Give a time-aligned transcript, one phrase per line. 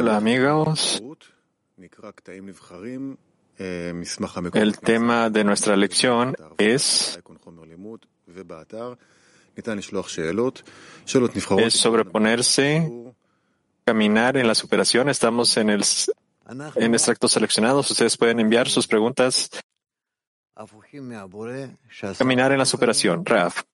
[0.00, 1.02] Hola amigos.
[4.54, 7.20] El tema de nuestra lección es,
[11.58, 12.90] es sobreponerse,
[13.84, 15.10] caminar en la superación.
[15.10, 15.84] Estamos en el
[16.76, 17.90] en extractos seleccionados.
[17.90, 19.50] Ustedes pueden enviar sus preguntas.
[22.16, 23.26] Caminar en la superación.
[23.26, 23.64] Raf.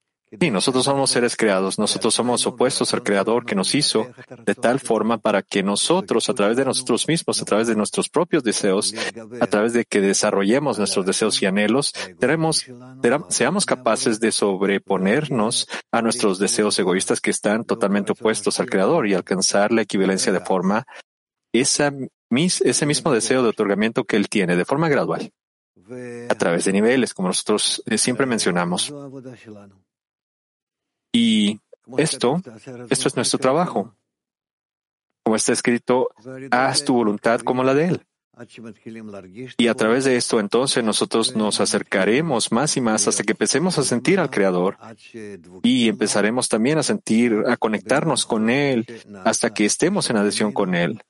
[0.40, 4.06] Sí, nosotros somos seres creados, nosotros somos opuestos al Creador que nos hizo
[4.44, 8.08] de tal forma para que nosotros, a través de nosotros mismos, a través de nuestros
[8.08, 8.94] propios deseos,
[9.40, 11.92] a través de que desarrollemos nuestros deseos y anhelos,
[13.28, 19.14] seamos capaces de sobreponernos a nuestros deseos egoístas que están totalmente opuestos al Creador y
[19.14, 20.84] alcanzar la equivalencia de forma,
[21.52, 25.30] ese mismo deseo de otorgamiento que Él tiene de forma gradual,
[26.28, 28.92] a través de niveles, como nosotros eh, siempre mencionamos.
[31.14, 31.60] Y
[31.96, 32.42] esto,
[32.90, 33.94] esto es nuestro trabajo.
[35.22, 36.08] Como está escrito,
[36.50, 38.06] haz tu voluntad como la de Él.
[39.58, 43.78] Y a través de esto entonces nosotros nos acercaremos más y más hasta que empecemos
[43.78, 44.76] a sentir al Creador
[45.62, 48.86] y empezaremos también a sentir, a conectarnos con Él
[49.24, 51.00] hasta que estemos en adhesión con Él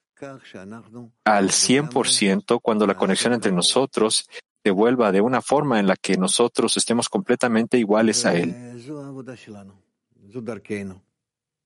[1.25, 4.29] al 100% cuando la conexión entre nosotros
[4.63, 8.55] se vuelva de una forma en la que nosotros estemos completamente iguales a Él.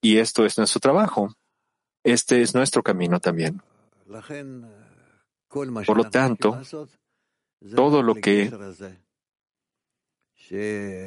[0.01, 1.33] Y esto es nuestro trabajo.
[2.05, 3.61] Este es nuestro camino también.
[5.49, 6.61] Por lo tanto,
[7.75, 8.51] todo lo que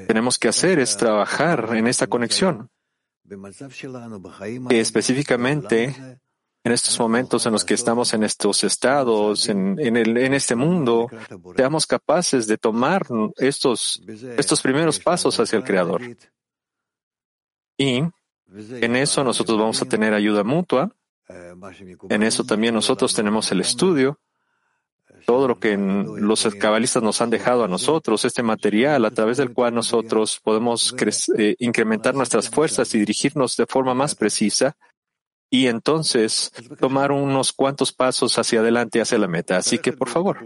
[0.08, 2.70] tenemos que hacer es trabajar en esta conexión.
[4.70, 5.95] Específicamente,
[6.64, 11.08] en estos momentos en los que estamos en estos estados, en, el, en este mundo,
[11.56, 14.04] seamos capaces de tomar estos,
[14.38, 16.02] estos primeros pasos hacia el Creador.
[17.82, 18.04] Y
[18.58, 20.96] en eso nosotros vamos a tener ayuda mutua.
[22.10, 24.20] En eso también nosotros tenemos el estudio,
[25.26, 29.54] todo lo que los cabalistas nos han dejado a nosotros, este material a través del
[29.54, 30.94] cual nosotros podemos
[31.38, 34.76] eh, incrementar nuestras fuerzas y dirigirnos de forma más precisa
[35.50, 39.58] y entonces tomar unos cuantos pasos hacia adelante hacia la meta.
[39.58, 40.39] Así que, por favor.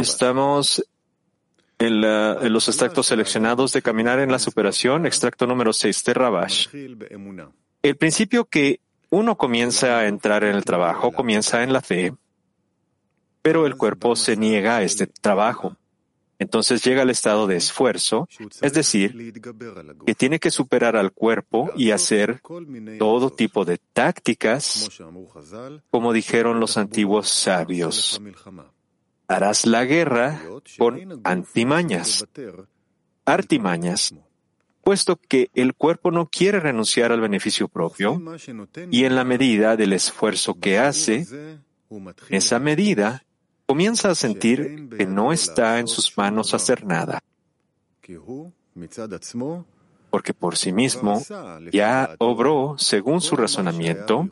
[0.00, 0.84] Estamos
[1.82, 6.68] en, los extractos seleccionados de Caminar en la Superación, extracto número 6 de Rabash.
[7.82, 12.14] El principio que uno comienza a entrar en el trabajo comienza en la fe,
[13.42, 15.76] pero el cuerpo se niega a este trabajo.
[16.38, 18.28] Entonces llega al estado de esfuerzo,
[18.60, 19.32] es decir,
[20.04, 22.40] que tiene que superar al cuerpo y hacer
[22.98, 24.88] todo tipo de tácticas,
[25.90, 28.20] como dijeron los antiguos sabios
[29.28, 30.40] harás la guerra
[30.78, 32.26] con antimañas,
[33.24, 34.14] artimañas,
[34.82, 38.20] puesto que el cuerpo no quiere renunciar al beneficio propio
[38.90, 41.26] y en la medida del esfuerzo que hace,
[42.28, 43.24] esa medida
[43.66, 47.22] comienza a sentir que no está en sus manos hacer nada,
[50.10, 51.22] porque por sí mismo
[51.70, 54.28] ya obró según su razonamiento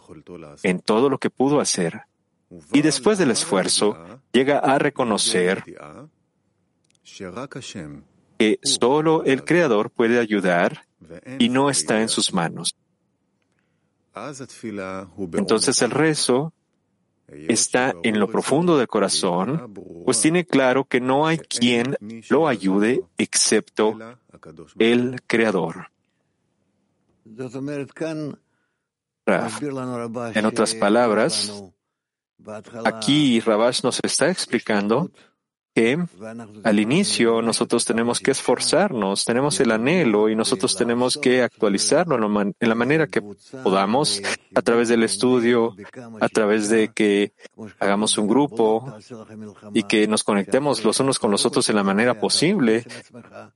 [0.63, 2.03] en todo lo que pudo hacer
[2.73, 3.97] y después del esfuerzo
[4.33, 5.65] llega a reconocer
[8.39, 10.87] que solo el Creador puede ayudar
[11.39, 12.75] y no está en sus manos.
[15.33, 16.53] Entonces el rezo
[17.29, 19.73] está en lo profundo del corazón,
[20.05, 21.97] pues tiene claro que no hay quien
[22.29, 23.97] lo ayude excepto
[24.79, 25.91] el Creador.
[30.35, 31.63] En otras palabras,
[32.85, 35.11] Aquí Rabash nos está explicando
[35.75, 35.99] que
[36.65, 42.69] al inicio nosotros tenemos que esforzarnos, tenemos el anhelo y nosotros tenemos que actualizarlo en
[42.69, 43.23] la manera que
[43.63, 44.23] podamos
[44.55, 45.77] a través del estudio,
[46.21, 47.33] a través de que
[47.79, 48.95] hagamos un grupo
[49.73, 52.85] y que nos conectemos los unos con los otros en la manera posible,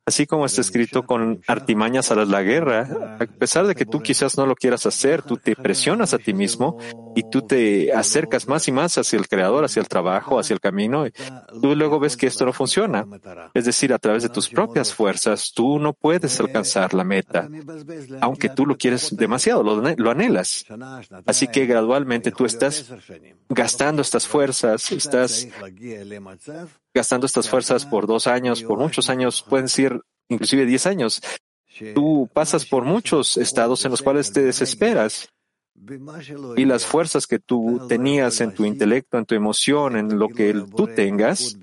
[0.07, 3.19] así como está escrito con artimañas a la guerra.
[3.21, 6.33] A pesar de que tú quizás no lo quieras hacer, tú te presionas a ti
[6.33, 6.79] mismo
[7.15, 10.61] y tú te acercas más y más hacia el creador, hacia el trabajo, hacia el
[10.61, 11.07] camino.
[11.07, 11.13] Y
[11.61, 13.07] tú luego ves que esto no funciona.
[13.53, 17.49] Es decir, a través de tus propias fuerzas, tú no puedes alcanzar la meta,
[18.21, 20.65] aunque tú lo quieres demasiado, lo, anhelas.
[21.27, 22.87] Así que gradualmente tú estás
[23.49, 25.49] gastando estas fuerzas, estás
[26.95, 31.21] gastando estas fuerzas por dos años, por muchos años, pueden ser inclusive diez años.
[31.95, 35.29] Tú pasas por muchos estados en los cuales te desesperas
[36.57, 40.55] y las fuerzas que tú tenías en tu intelecto, en tu emoción, en lo que
[40.77, 41.57] tú tengas,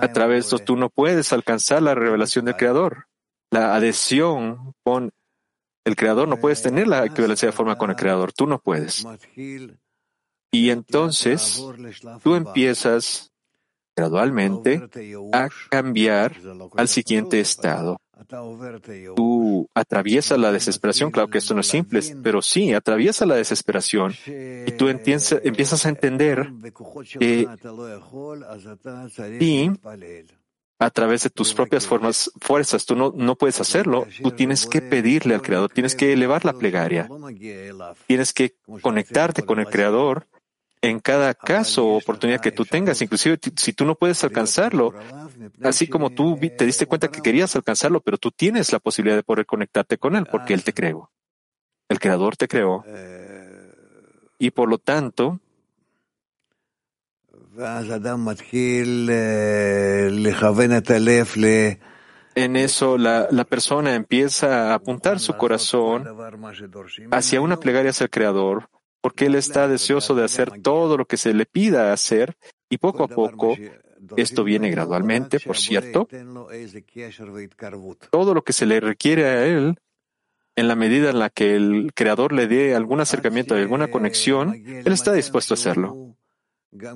[0.00, 3.06] a través de esto tú no puedes alcanzar la revelación del Creador.
[3.52, 5.10] la adhesión con
[5.84, 9.04] el creador, no puedes tener la equivalencia de forma con el creador, tú no puedes.
[10.52, 11.64] Y entonces
[12.22, 13.30] tú empiezas
[13.96, 14.88] gradualmente
[15.32, 16.36] a cambiar
[16.76, 17.98] al siguiente estado.
[19.16, 24.14] Tú atraviesas la desesperación, claro que esto no es simple, pero sí, atraviesa la desesperación
[24.26, 26.50] y tú empiezas a entender
[27.18, 27.46] que
[29.40, 29.70] y
[30.80, 34.80] a través de tus propias formas, fuerzas, tú no, no puedes hacerlo, tú tienes que
[34.80, 37.08] pedirle al Creador, tienes que elevar la plegaria,
[38.06, 40.26] tienes que conectarte con el Creador
[40.82, 44.94] en cada caso o oportunidad que tú tengas, inclusive si tú no puedes alcanzarlo,
[45.62, 49.22] así como tú te diste cuenta que querías alcanzarlo, pero tú tienes la posibilidad de
[49.22, 51.10] poder conectarte con él porque él te creó.
[51.88, 52.84] El creador te creó.
[54.38, 55.40] Y por lo tanto,
[62.34, 66.06] en eso la, la, persona empieza a apuntar su corazón
[67.10, 68.68] hacia una plegaria hacia el Creador,
[69.00, 72.36] porque Él está deseoso de hacer todo lo que se le pida hacer
[72.68, 73.56] y poco a poco,
[74.16, 76.08] esto viene gradualmente, por cierto,
[78.10, 79.76] todo lo que se le requiere a Él,
[80.56, 84.92] en la medida en la que el Creador le dé algún acercamiento, alguna conexión, Él
[84.92, 86.16] está dispuesto a hacerlo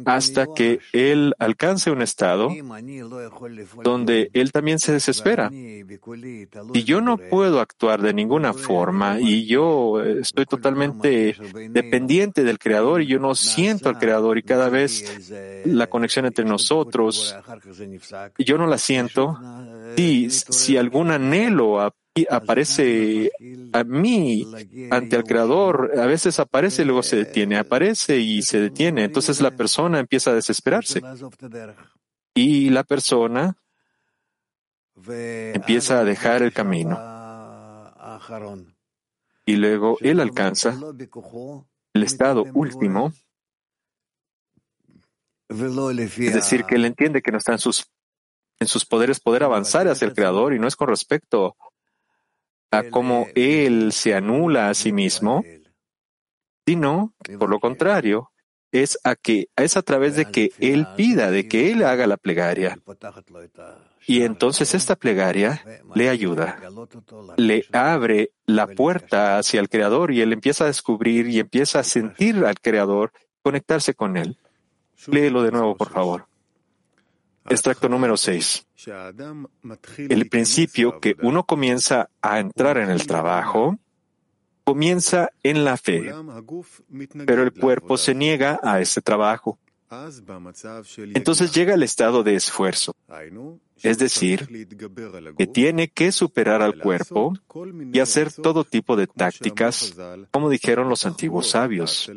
[0.05, 2.49] hasta que él alcance un estado
[3.83, 5.51] donde él también se desespera.
[5.53, 11.37] Y yo no puedo actuar de ninguna forma y yo estoy totalmente
[11.71, 15.33] dependiente del Creador y yo no siento al Creador y cada vez
[15.65, 17.37] la conexión entre nosotros,
[18.39, 19.39] yo no la siento.
[19.97, 21.81] Si, si algún anhelo
[22.31, 23.33] aparece
[23.73, 24.47] a mí
[24.91, 29.05] ante el Creador, a veces aparece y luego se detiene, aparece y se detiene.
[29.05, 31.03] Entonces la persona empieza a desesperarse.
[32.35, 33.57] Y la persona
[35.07, 36.97] empieza a dejar el camino.
[39.47, 40.79] Y luego él alcanza
[41.95, 43.13] el estado último,
[45.49, 47.87] es decir, que él entiende que no está en sus,
[48.59, 51.57] en sus poderes poder avanzar hacia el Creador y no es con respecto
[52.91, 55.45] cómo él se anula a sí mismo,
[56.67, 58.31] sino, por lo contrario,
[58.73, 62.17] es a que es a través de que él pida, de que él haga la
[62.17, 62.77] plegaria.
[64.07, 65.63] Y entonces esta plegaria
[65.95, 66.59] le ayuda,
[67.37, 71.85] le abre la puerta hacia el Creador y él empieza a descubrir y empieza a
[71.85, 73.13] sentir al Creador,
[73.43, 74.37] conectarse con él.
[75.07, 76.27] Léelo de nuevo, por favor.
[77.49, 78.67] Extracto número 6.
[79.99, 83.79] El principio que uno comienza a entrar en el trabajo
[84.65, 86.11] comienza en la fe,
[87.27, 89.59] pero el cuerpo se niega a ese trabajo.
[91.15, 92.97] Entonces llega el estado de esfuerzo,
[93.83, 94.49] es decir,
[95.37, 97.35] que tiene que superar al cuerpo
[97.93, 99.95] y hacer todo tipo de tácticas,
[100.31, 102.11] como dijeron los antiguos sabios.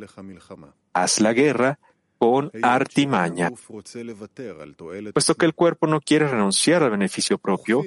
[0.94, 1.80] Haz la guerra
[2.17, 3.51] con artimaña,
[5.13, 7.83] puesto que el cuerpo no quiere renunciar al beneficio propio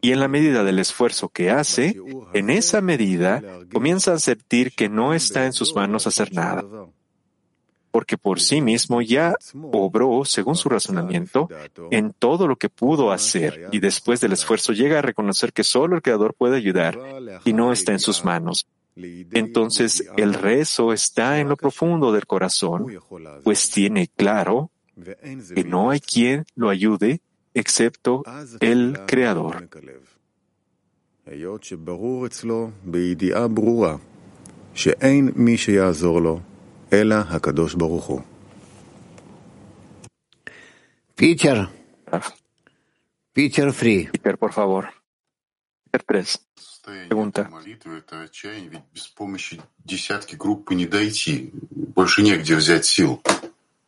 [0.00, 1.96] y en la medida del esfuerzo que hace,
[2.32, 3.42] en esa medida
[3.72, 6.64] comienza a sentir que no está en sus manos hacer nada,
[7.90, 9.34] porque por sí mismo ya
[9.72, 11.48] obró, según su razonamiento,
[11.90, 15.96] en todo lo que pudo hacer y después del esfuerzo llega a reconocer que solo
[15.96, 16.98] el Creador puede ayudar
[17.44, 18.66] y no está en sus manos.
[18.96, 22.86] Entonces el rezo está en lo profundo del corazón,
[23.44, 24.70] pues tiene claro
[25.54, 27.20] que no hay quien lo ayude
[27.52, 28.22] excepto
[28.60, 29.68] el Creador.
[41.14, 41.68] Peter.
[43.32, 44.08] Peter Free.
[44.12, 44.88] Peter, por favor.
[45.90, 46.46] Peter 3.
[47.08, 47.50] Pregunta.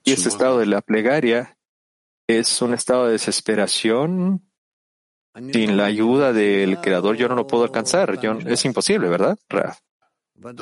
[0.04, 1.56] Y ese estado de la plegaria
[2.26, 4.42] es un estado de desesperación.
[5.52, 8.18] Sin la ayuda del Creador yo no lo puedo alcanzar.
[8.46, 9.38] es imposible, ¿verdad?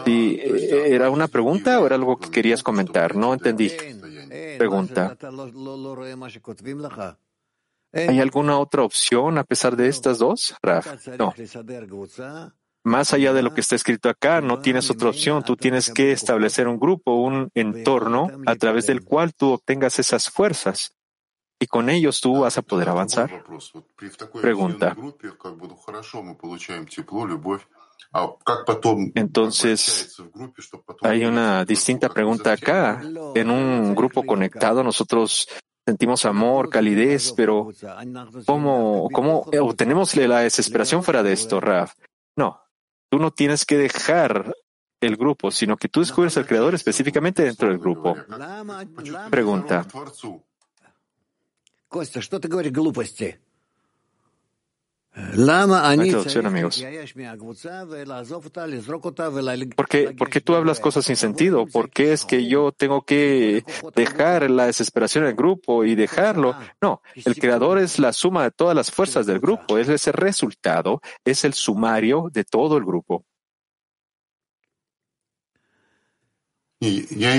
[0.04, 3.14] ¿Y eh, ¿Era una pregunta o era algo que querías comentar?
[3.16, 3.72] No entendí.
[4.58, 5.16] Pregunta.
[7.96, 11.08] ¿Hay alguna otra opción a pesar de estas dos, Raf?
[11.18, 11.34] No.
[12.84, 15.42] Más allá de lo que está escrito acá, no tienes otra opción.
[15.42, 20.30] Tú tienes que establecer un grupo, un entorno a través del cual tú obtengas esas
[20.30, 20.92] fuerzas.
[21.58, 23.44] Y con ellos tú vas a poder avanzar.
[24.40, 24.96] Pregunta.
[29.14, 30.16] Entonces,
[31.02, 33.02] hay una distinta pregunta acá.
[33.34, 35.48] En un grupo conectado, nosotros
[35.86, 37.70] sentimos amor, calidez, pero
[38.44, 41.94] ¿cómo, cómo obtenemos la desesperación fuera de esto, Raf?
[42.34, 42.60] No,
[43.08, 44.54] tú no tienes que dejar
[45.00, 48.16] el grupo, sino que tú descubres al creador específicamente dentro del grupo.
[49.30, 49.86] Pregunta.
[55.16, 56.84] Traducción, amigos.
[59.74, 61.66] ¿Por qué, ¿Por qué tú hablas cosas sin sentido?
[61.66, 66.54] ¿Por qué es que yo tengo que dejar la desesperación en el grupo y dejarlo?
[66.82, 71.00] No, el creador es la suma de todas las fuerzas del grupo, es ese resultado,
[71.24, 73.24] es el sumario de todo el grupo.
[76.78, 77.34] Я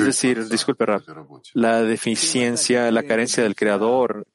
[0.00, 1.02] es decir, disculpe, Rab,
[1.52, 4.26] la deficiencia, la carencia del creador,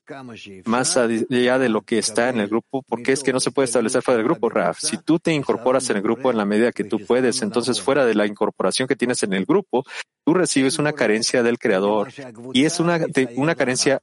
[0.65, 3.65] más allá de lo que está en el grupo, porque es que no se puede
[3.65, 4.79] establecer fuera del grupo, Raf.
[4.79, 8.05] Si tú te incorporas en el grupo en la medida que tú puedes, entonces fuera
[8.05, 9.83] de la incorporación que tienes en el grupo,
[10.23, 12.09] tú recibes una carencia del creador.
[12.53, 12.99] Y es una,
[13.35, 14.01] una carencia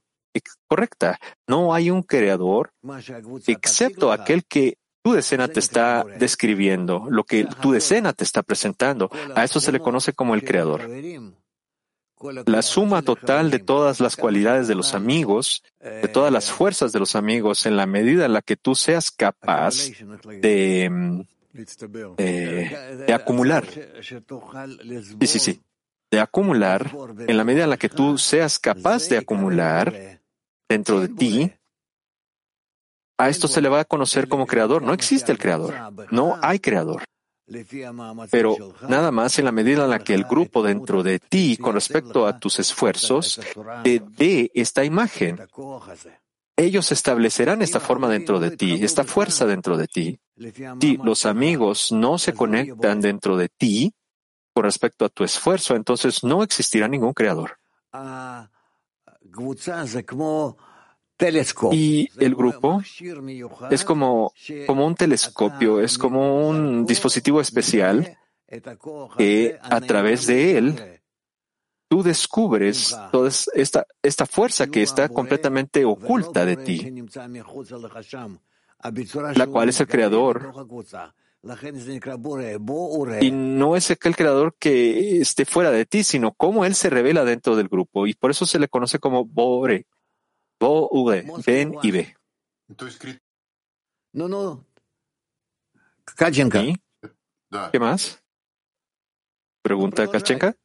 [0.67, 1.19] correcta.
[1.47, 2.73] No hay un creador
[3.47, 9.09] excepto aquel que tu decena te está describiendo, lo que tu decena te está presentando.
[9.35, 10.89] A eso se le conoce como el creador.
[12.45, 16.99] La suma total de todas las cualidades de los amigos, de todas las fuerzas de
[16.99, 19.75] los amigos, en la medida en la que tú seas capaz
[20.25, 21.25] de,
[22.17, 23.65] de, acumular.
[25.19, 25.61] Sí, sí, sí.
[26.11, 26.91] De acumular,
[27.27, 30.19] en la medida en la que tú seas capaz de acumular
[30.69, 31.53] dentro de ti,
[33.21, 34.81] a esto se le va a conocer como creador.
[34.81, 35.75] No existe el creador.
[36.11, 37.03] No hay creador.
[38.29, 38.55] Pero
[38.87, 42.25] nada más en la medida en la que el grupo dentro de ti, con respecto
[42.25, 43.39] a tus esfuerzos,
[43.83, 45.39] te dé esta imagen.
[46.55, 50.19] Ellos establecerán esta forma dentro de ti, esta fuerza dentro de ti.
[50.79, 53.93] Si los amigos no se conectan dentro de ti
[54.53, 57.57] con respecto a tu esfuerzo, entonces no existirá ningún creador.
[61.71, 62.81] Y el grupo
[63.69, 64.33] es como,
[64.67, 68.17] como un telescopio, es como un dispositivo especial
[69.17, 71.01] que a través de él
[71.87, 77.03] tú descubres toda esta, esta fuerza que está completamente oculta de ti,
[79.35, 80.53] la cual es el creador.
[83.21, 87.25] Y no es aquel creador que esté fuera de ti, sino cómo él se revela
[87.25, 88.05] dentro del grupo.
[88.05, 89.85] Y por eso se le conoce como Bore.
[90.61, 92.15] Bo, V, ven y ve.
[94.13, 94.65] No, no.
[96.05, 96.61] Kachenka.
[97.71, 98.21] ¿Qué más?
[99.63, 100.55] Pregunta Kachenka.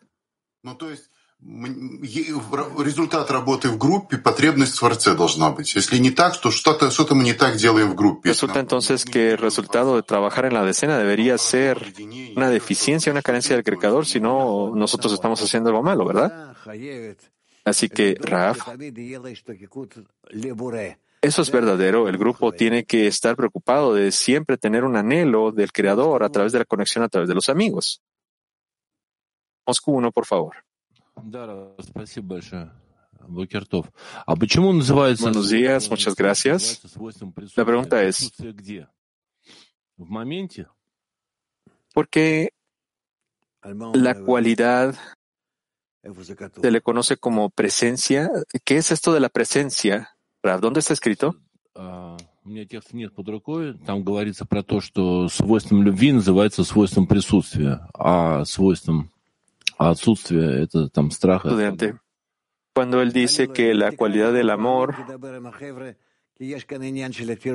[0.62, 1.10] Ну, то есть
[1.40, 5.74] результат работы в группе, потребность в Творце должна быть.
[5.74, 8.30] Если не так, то что-то что мы не так делаем в группе.
[8.30, 11.94] Resulta entonces que el resultado de trabajar en la decena debería ser
[12.36, 16.54] una deficiencia, una carencia del creador, si no nosotros estamos haciendo algo malo, ¿verdad?
[17.66, 18.60] Así que, Raf,
[21.20, 22.08] eso es verdadero.
[22.08, 26.52] El grupo tiene que estar preocupado de siempre tener un anhelo del creador a través
[26.52, 28.00] de la conexión a través de los amigos.
[29.66, 30.54] Moscú uno, por favor.
[35.20, 36.96] Buenos días, muchas gracias.
[37.56, 38.30] La pregunta es,
[41.92, 42.52] ¿por qué
[43.92, 44.94] la cualidad
[46.61, 48.29] se le conoce como presencia.
[48.63, 50.09] ¿Qué es esto de la presencia?
[50.43, 51.35] ¿Dónde está escrito?
[52.43, 53.77] У меня текста нет под рукой.
[53.85, 59.11] Там говорится про то, что свойством любви называется свойством присутствия, а свойством
[59.77, 61.45] отсутствия это там страх.
[61.45, 61.99] Estudiante.
[62.73, 64.95] Cuando él dice que la cualidad del amor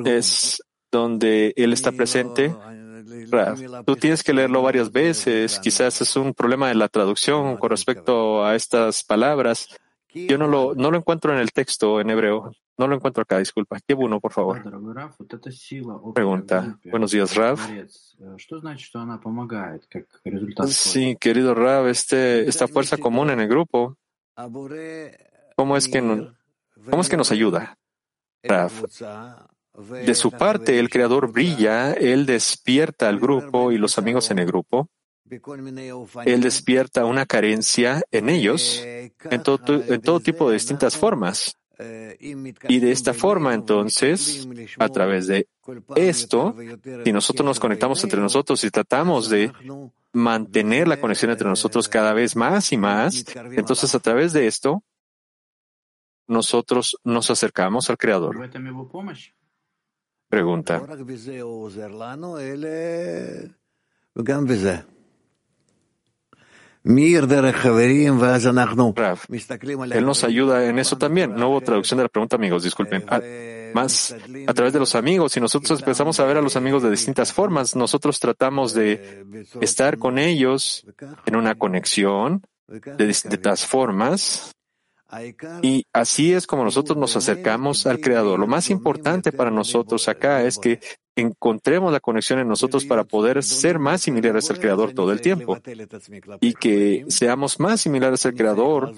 [0.04, 2.53] es donde él está presente,
[3.85, 5.59] Tú tienes que leerlo varias veces.
[5.59, 9.67] Quizás es un problema de la traducción con respecto a estas palabras.
[10.13, 12.51] Yo no lo, no lo encuentro en el texto en hebreo.
[12.77, 13.79] No lo encuentro acá, disculpa.
[13.85, 14.61] ¿Qué bueno, por favor?
[16.13, 16.79] Pregunta.
[16.85, 17.59] Buenos días, Rav.
[20.67, 23.97] Sí, querido Rav, este, esta fuerza común en el grupo,
[25.55, 26.01] ¿cómo es que,
[26.89, 27.77] cómo es que nos ayuda?
[28.43, 28.71] Rav,
[29.73, 34.45] de su parte, el creador brilla, él despierta al grupo y los amigos en el
[34.45, 34.89] grupo.
[36.25, 41.55] Él despierta una carencia en ellos en todo, tipo de distintas formas.
[42.19, 44.47] Y de esta forma, entonces,
[44.77, 45.47] a través de
[45.95, 46.55] esto,
[47.05, 49.51] si nosotros nos conectamos entre nosotros y tratamos de
[50.11, 53.23] mantener la conexión entre nosotros cada vez más y más,
[53.53, 54.83] entonces a través de esto,
[56.27, 58.49] nosotros nos acercamos al Creador.
[60.31, 60.81] Pregunta.
[69.91, 71.35] él nos ayuda en eso también.
[71.35, 73.03] No hubo traducción de la pregunta, amigos, disculpen.
[73.09, 73.19] Ah,
[73.73, 74.15] más
[74.47, 77.33] a través de los amigos, y nosotros empezamos a ver a los amigos de distintas
[77.33, 79.25] formas, nosotros tratamos de
[79.59, 80.85] estar con ellos
[81.25, 84.53] en una conexión de distintas formas
[85.61, 88.39] y así es como nosotros nos acercamos al Creador.
[88.39, 90.79] Lo más importante para nosotros acá es que
[91.15, 95.57] encontremos la conexión en nosotros para poder ser más similares al Creador todo el tiempo
[96.39, 98.93] y que seamos más similares al Creador.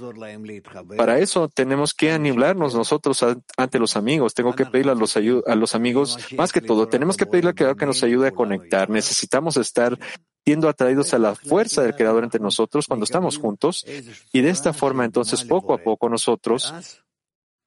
[0.96, 3.26] Para eso tenemos que anilarnos nosotros
[3.58, 4.34] ante los amigos.
[4.34, 7.56] Tengo que pedirle a los, a los amigos, más que todo, tenemos que pedirle al
[7.56, 8.90] Creador que nos ayude a conectar.
[8.90, 9.98] Necesitamos estar
[10.46, 13.86] siendo atraídos a la fuerza del Creador entre nosotros cuando estamos juntos
[14.32, 16.74] y de esta forma entonces poco a poco nosotros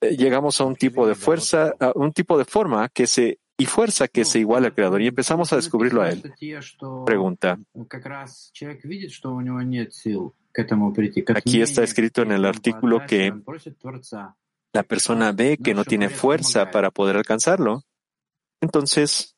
[0.02, 3.66] eh, llegamos a un tipo de fuerza, a un tipo de forma que se y
[3.66, 6.22] fuerza que se iguala al Creador y empezamos a descubrirlo a Él.
[7.06, 7.58] Pregunta.
[11.34, 13.32] Aquí está escrito en el artículo que
[14.72, 17.82] la persona ve que no tiene fuerza para poder alcanzarlo.
[18.60, 19.36] Entonces,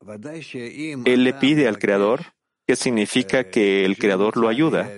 [0.00, 2.20] él le pide al Creador
[2.68, 4.90] ¿Qué significa que el Creador lo ayuda?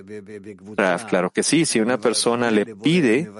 [1.08, 1.64] claro que sí.
[1.64, 3.30] Si una persona le pide,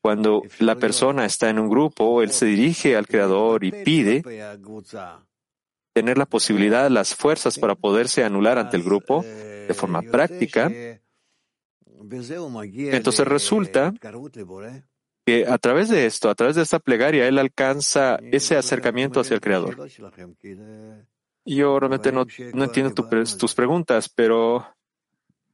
[0.00, 4.22] cuando la persona está en un grupo, él se dirige al Creador y pide
[5.92, 10.70] tener la posibilidad, las fuerzas para poderse anular ante el grupo de forma práctica.
[12.76, 13.92] Entonces resulta
[15.26, 19.34] que a través de esto, a través de esta plegaria, él alcanza ese acercamiento hacia
[19.34, 19.88] el Creador.
[21.44, 22.24] Yo realmente no,
[22.64, 24.66] entiendo tus preguntas, pero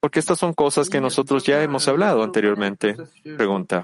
[0.00, 2.96] porque estas son cosas que nosotros ya hemos hablado anteriormente.
[3.36, 3.82] Pregunta.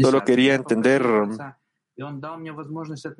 [0.00, 1.02] Solo quería entender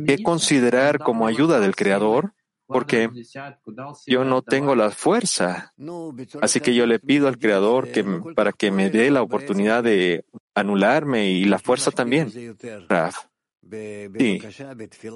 [0.07, 2.33] qué considerar como ayuda del Creador,
[2.67, 3.11] porque
[4.07, 5.73] yo no tengo la fuerza.
[6.41, 8.03] Así que yo le pido al Creador que,
[8.35, 12.57] para que me dé la oportunidad de anularme y la fuerza también.
[12.89, 13.32] Raf.
[13.73, 14.41] Sí,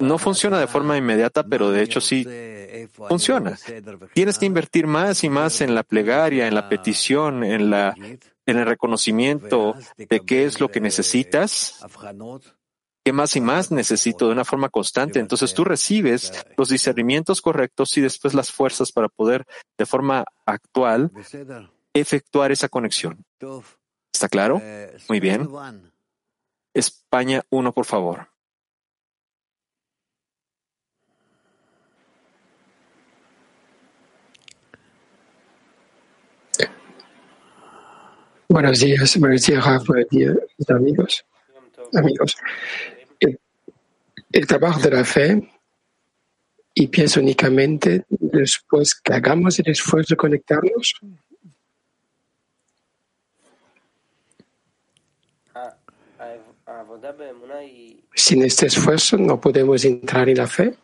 [0.01, 2.27] no funciona de forma inmediata, pero de hecho sí
[3.09, 3.59] funciona.
[4.15, 8.59] Tienes que invertir más y más en la plegaria, en la petición, en, la, en
[8.59, 11.85] el reconocimiento de qué es lo que necesitas,
[13.05, 15.19] qué más y más necesito de una forma constante.
[15.19, 19.45] Entonces tú recibes los discernimientos correctos y después las fuerzas para poder
[19.77, 21.11] de forma actual
[21.93, 23.25] efectuar esa conexión.
[24.13, 24.63] ¿Está claro?
[25.09, 25.49] Muy bien.
[26.75, 28.29] España 1, por favor.
[38.49, 40.37] Buenos días, buenos días, buenos días,
[40.69, 41.27] amigos.
[41.93, 42.37] Amigos,
[44.31, 45.51] el, trabajo de la fe,
[46.73, 50.95] y pienso únicamente después que hagamos el esfuerzo de conectarnos.
[58.15, 60.77] Sin este esfuerzo no podemos entrar en la fe.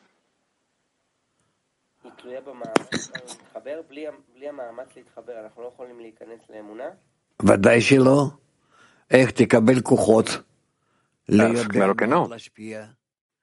[11.69, 12.31] Claro que no.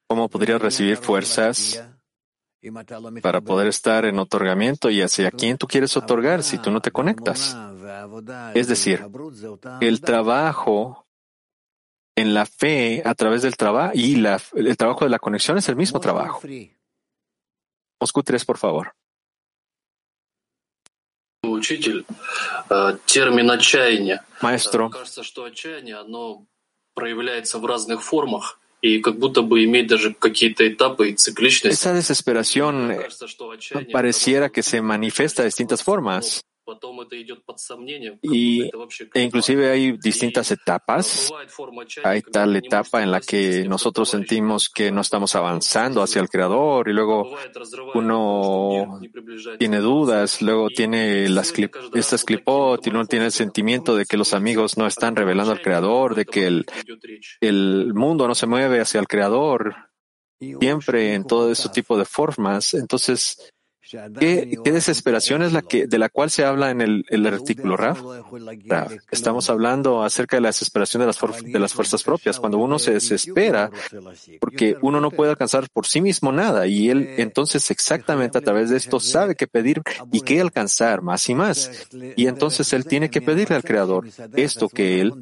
[0.07, 1.83] ¿Cómo podrías recibir fuerzas
[3.21, 6.91] para poder estar en otorgamiento y hacia quién tú quieres otorgar si tú no te
[6.91, 7.55] conectas?
[8.53, 9.05] Es decir,
[9.81, 11.05] el trabajo
[12.15, 14.15] en la fe a través del trabajo y
[14.55, 16.41] el trabajo de la conexión es el mismo trabajo.
[18.01, 18.93] Moscú 3, por favor.
[21.59, 22.05] Учитель,
[23.05, 24.21] термин отчаяние.
[24.41, 24.89] Maestro.
[24.89, 26.45] Кажется, что отчаяние, оно
[26.93, 31.77] проявляется в разных формах и как будто бы имеет даже какие-то этапы и цикличность.
[31.77, 32.73] Esa desesperación
[33.91, 36.41] pareciera que se manifiesta de distintas formas.
[38.21, 38.63] Y
[39.13, 41.31] e inclusive hay distintas etapas.
[42.03, 46.89] Hay tal etapa en la que nosotros sentimos que no estamos avanzando hacia el Creador
[46.89, 47.35] y luego
[47.95, 48.99] uno
[49.57, 51.53] tiene dudas, luego tiene las
[51.93, 55.61] estas clipot y uno tiene el sentimiento de que los amigos no están revelando al
[55.61, 56.65] Creador, de que el,
[57.41, 59.75] el mundo no se mueve hacia el Creador
[60.39, 62.73] siempre en todo ese tipo de formas.
[62.73, 63.51] Entonces,
[64.19, 68.01] ¿Qué, desesperación es la que, de la cual se habla en el, artículo Raf?
[69.09, 72.93] Estamos hablando acerca de la desesperación de las, de las fuerzas propias, cuando uno se
[72.93, 73.71] desespera
[74.39, 78.69] porque uno no puede alcanzar por sí mismo nada y él entonces exactamente a través
[78.69, 81.87] de esto sabe qué pedir y qué alcanzar más y más.
[82.15, 85.13] Y entonces él tiene que pedirle al Creador esto que él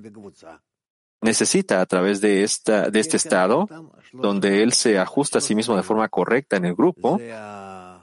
[1.21, 3.67] necesita a través de, esta, de este estado,
[4.13, 7.19] donde él se ajusta a sí mismo de forma correcta en el grupo.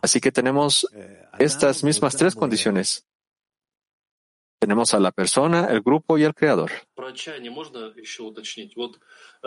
[0.04, 0.86] Así que tenemos
[1.38, 3.06] estas mismas tres condiciones.
[4.58, 6.70] Tenemos a la persona, el grupo y el creador.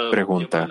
[0.09, 0.67] Pregunta.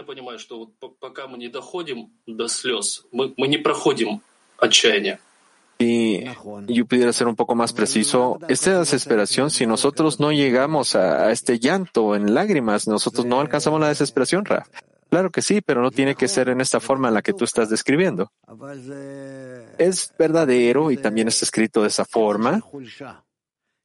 [5.79, 6.25] Y
[6.66, 11.61] yo pudiera ser un poco más preciso, esta desesperación, si nosotros no llegamos a, este
[11.61, 14.66] llanto en lágrimas, nosotros no alcanzamos la desesperación, Raf.
[15.16, 17.44] Claro que sí, pero no tiene que ser en esta forma en la que tú
[17.44, 18.31] estás describiendo.
[19.79, 22.62] Es verdadero y también está escrito de esa forma,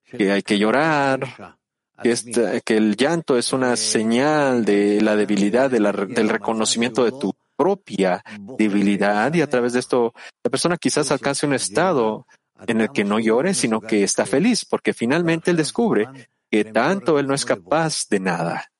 [0.03, 1.55] que hay que llorar,
[2.03, 8.21] que, que el llanto es una señal de la debilidad, del reconocimiento de tu propia
[8.57, 10.11] debilidad y a través de esto
[10.43, 12.27] la persona quizás alcance un estado
[12.67, 16.09] en el que no llore, sino que está feliz, porque finalmente él descubre
[16.51, 18.70] que tanto él no es capaz de nada.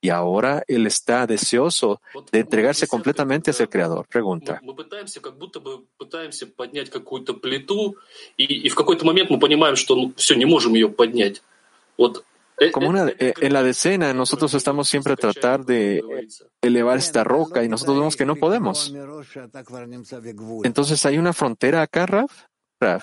[0.00, 2.00] Y ahora él está deseoso
[2.32, 4.06] de entregarse completamente hacia el Creador.
[4.08, 4.60] Pregunta.
[12.72, 16.02] Como una, eh, en la decena, nosotros estamos siempre a tratar de
[16.60, 18.94] elevar esta roca y nosotros vemos que no podemos.
[20.64, 22.30] Entonces, ¿hay una frontera acá, Raf?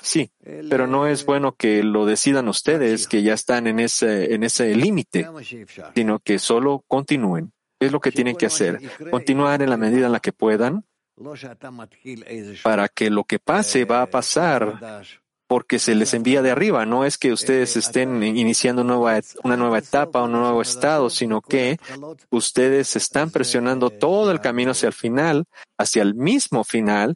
[0.02, 0.32] Sí,
[0.70, 4.76] pero no es bueno que lo decidan ustedes, que ya están en ese, en ese
[4.76, 5.28] límite,
[5.96, 7.52] sino que solo continúen.
[7.80, 8.80] Es lo que tienen que hacer.
[9.12, 10.84] Continuar en la medida en la que puedan
[12.64, 15.04] para que lo que pase va a pasar
[15.48, 16.86] porque se les envía de arriba.
[16.86, 21.42] No es que ustedes estén iniciando una nueva, una nueva etapa, un nuevo estado, sino
[21.42, 21.80] que
[22.30, 25.46] ustedes están presionando todo el camino hacia el final,
[25.78, 27.16] hacia el mismo final,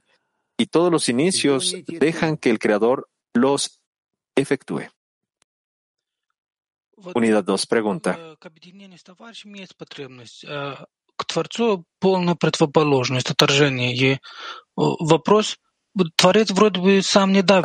[0.62, 3.82] y todos los inicios dejan que el Creador los
[4.36, 4.84] efectúe.
[7.16, 8.38] Unidad 2, pregunta.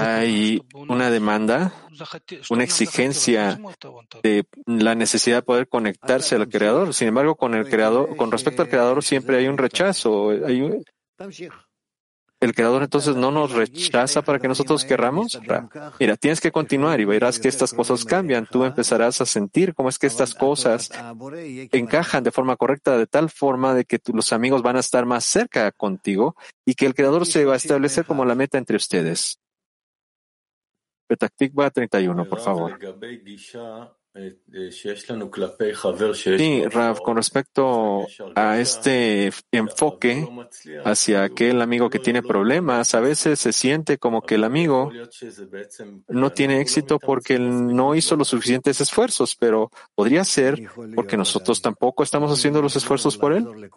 [0.00, 1.74] Hay una demanda,
[2.48, 3.60] una exigencia
[4.22, 6.94] de la necesidad de poder conectarse al creador.
[6.94, 10.30] Sin embargo, con el creador, con respecto al creador siempre hay un rechazo.
[10.30, 10.62] Hay
[12.46, 15.38] el creador entonces no nos rechaza para que nosotros querramos.
[15.98, 18.46] Mira, tienes que continuar y verás que estas cosas cambian.
[18.46, 20.90] Tú empezarás a sentir cómo es que estas cosas
[21.72, 25.24] encajan de forma correcta, de tal forma de que los amigos van a estar más
[25.24, 29.40] cerca contigo y que el creador se va a establecer como la meta entre ustedes.
[31.08, 32.78] Petactikva 31, por favor.
[36.38, 40.26] Sí, Rav, con respecto a este enfoque
[40.84, 44.90] hacia aquel amigo que tiene problemas, a veces se siente como que el amigo
[46.08, 51.60] no tiene éxito porque él no hizo los suficientes esfuerzos, pero podría ser porque nosotros
[51.60, 53.70] tampoco estamos haciendo los esfuerzos por él.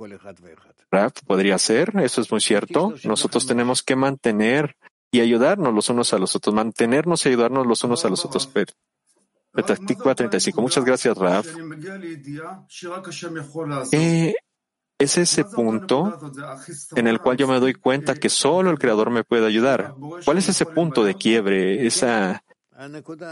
[0.91, 2.93] Rav, podría ser, eso es muy cierto.
[3.03, 4.75] Nosotros tenemos que mantener
[5.11, 8.49] y ayudarnos los unos a los otros, mantenernos y ayudarnos los unos a los otros.
[9.53, 10.61] 35.
[10.61, 11.47] Muchas gracias, Raf.
[13.91, 14.35] Eh,
[14.99, 16.19] es ese punto
[16.95, 19.95] en el cual yo me doy cuenta que solo el Creador me puede ayudar.
[20.25, 22.43] ¿Cuál es ese punto de quiebre, esa,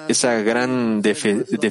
[0.08, 1.02] esa, gran,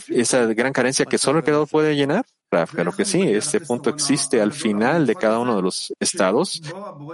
[0.09, 2.25] esa gran carencia que solo el Creador puede llenar?
[2.49, 6.63] Claro que sí, este punto existe al final de cada uno de los estados,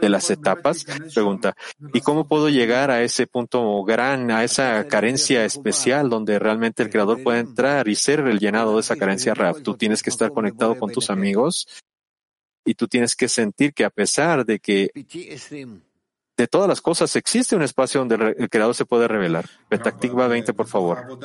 [0.01, 0.85] de las etapas.
[1.13, 1.57] Pregunta,
[1.93, 6.91] ¿y cómo puedo llegar a ese punto gran, a esa carencia especial donde realmente el
[6.91, 9.63] creador puede entrar y ser el llenado de esa carencia, Raf?
[9.63, 11.67] Tú tienes que estar conectado con tus amigos
[12.65, 14.91] y tú tienes que sentir que a pesar de que
[16.37, 19.49] de todas las cosas existe un espacio donde el creador se puede revelar.
[19.69, 21.19] Petactigua 20, por favor.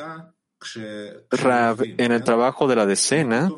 [1.30, 3.48] Rav, en el trabajo de la decena,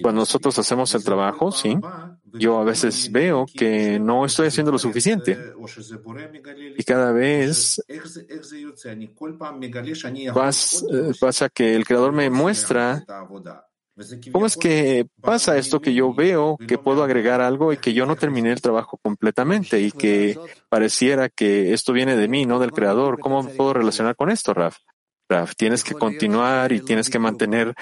[0.00, 1.76] cuando nosotros hacemos el trabajo, sí,
[2.32, 5.36] yo a veces veo que no estoy haciendo lo suficiente.
[6.78, 7.82] Y cada vez
[11.18, 13.04] pasa que el Creador me muestra
[14.32, 18.06] cómo es que pasa esto que yo veo que puedo agregar algo y que yo
[18.06, 22.72] no terminé el trabajo completamente y que pareciera que esto viene de mí, no del
[22.72, 23.18] Creador.
[23.18, 24.78] ¿Cómo puedo relacionar con esto, Raf?
[25.56, 27.74] Tienes que continuar y tienes que mantener,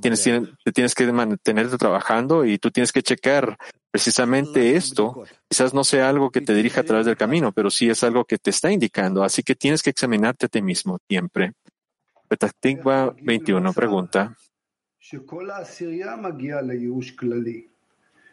[0.00, 0.24] tienes,
[0.72, 3.58] tienes que mantenerte trabajando y tú tienes que checar
[3.90, 5.24] precisamente esto.
[5.48, 8.24] Quizás no sea algo que te dirija a través del camino, pero sí es algo
[8.24, 9.22] que te está indicando.
[9.22, 11.52] Así que tienes que examinarte a ti mismo siempre.
[12.28, 14.36] Petactigua 21 pregunta.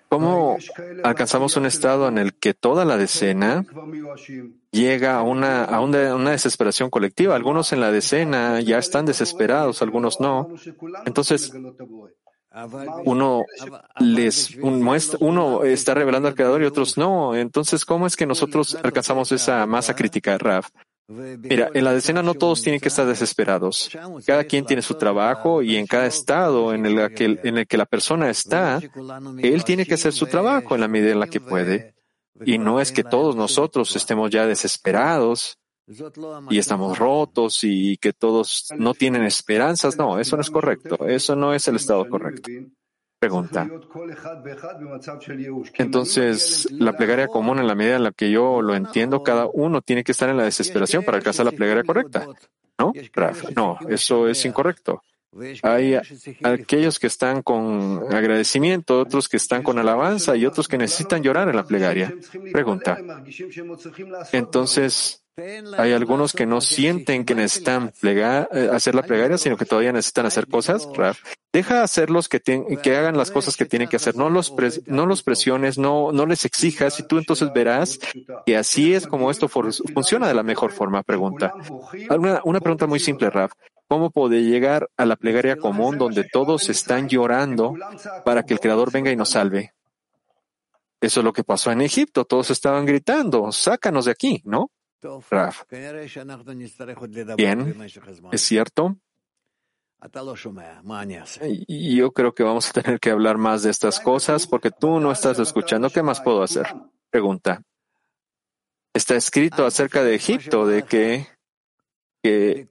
[0.09, 0.57] ¿Cómo
[1.03, 3.65] alcanzamos un estado en el que toda la decena
[4.71, 7.35] llega a una, a una, desesperación colectiva?
[7.35, 10.47] Algunos en la decena ya están desesperados, algunos no.
[11.05, 11.51] Entonces,
[13.05, 13.43] uno
[13.99, 17.35] les un muestra, uno está revelando al Creador y otros no.
[17.35, 20.69] Entonces, ¿cómo es que nosotros alcanzamos esa masa crítica, Raf?
[21.09, 23.89] Mira, en la decena no todos tienen que estar desesperados.
[24.25, 28.81] Cada quien tiene su trabajo y en cada estado en el que, la persona está,
[29.37, 31.95] él tiene que hacer su trabajo en la medida en la que puede.
[32.45, 35.57] Y no es que todos nosotros estemos ya desesperados
[36.49, 39.97] y estamos rotos y que todos no tienen esperanzas.
[39.97, 41.07] No, eso no es correcto.
[41.07, 42.49] Eso no es el estado correcto.
[43.19, 43.67] Pregunta.
[45.75, 49.81] Entonces, la plegaria común, en la medida en la que yo lo entiendo, cada uno
[49.81, 52.27] tiene que estar en la desesperación para alcanzar la plegaria correcta.
[52.79, 52.93] ¿No?
[53.55, 55.01] No, eso es incorrecto.
[55.63, 55.95] Hay
[56.43, 61.49] aquellos que están con agradecimiento, otros que están con alabanza y otros que necesitan llorar
[61.49, 62.13] en la plegaria.
[62.51, 62.97] Pregunta.
[64.31, 65.23] Entonces,
[65.77, 69.91] hay algunos que no sienten que necesitan plegar, eh, hacer la plegaria, sino que todavía
[69.93, 70.87] necesitan hacer cosas.
[71.53, 74.15] Deja hacerlos que, que hagan las cosas que tienen que hacer.
[74.15, 74.51] No los,
[74.87, 77.99] no los presiones, no, no les exijas y tú entonces verás
[78.47, 81.03] que así es como esto funciona de la mejor forma.
[81.03, 81.53] Pregunta.
[82.09, 83.51] Una, una pregunta muy simple, Raf.
[83.87, 87.75] ¿Cómo puede llegar a la plegaria común donde todos están llorando
[88.25, 89.73] para que el Creador venga y nos salve?
[90.99, 92.25] Eso es lo que pasó en Egipto.
[92.25, 94.71] Todos estaban gritando, sácanos de aquí, ¿no?
[95.29, 95.63] Raf.
[97.37, 97.75] Bien,
[98.31, 98.97] es cierto.
[101.67, 105.11] Yo creo que vamos a tener que hablar más de estas cosas porque tú no
[105.11, 105.89] estás escuchando.
[105.89, 106.67] ¿Qué más puedo hacer?
[107.09, 107.61] Pregunta.
[108.93, 111.27] Está escrito acerca de Egipto, de que
[112.21, 112.67] que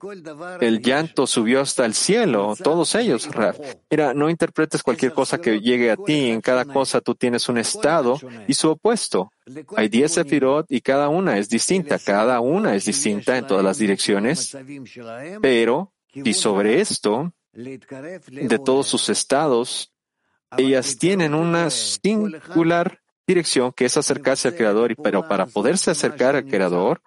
[0.61, 3.29] el llanto subió hasta el cielo, todos ellos,
[3.89, 7.57] Mira, no interpretes cualquier cosa que llegue a ti, en cada cosa tú tienes un
[7.57, 9.31] estado y su opuesto.
[9.75, 13.77] Hay diez sefirot y cada una es distinta, cada una es distinta en todas las
[13.77, 14.55] direcciones,
[15.41, 19.91] pero si sobre esto, de todos sus estados,
[20.57, 26.45] ellas tienen una singular dirección que es acercarse al Creador, pero para poderse acercar al
[26.45, 27.01] Creador,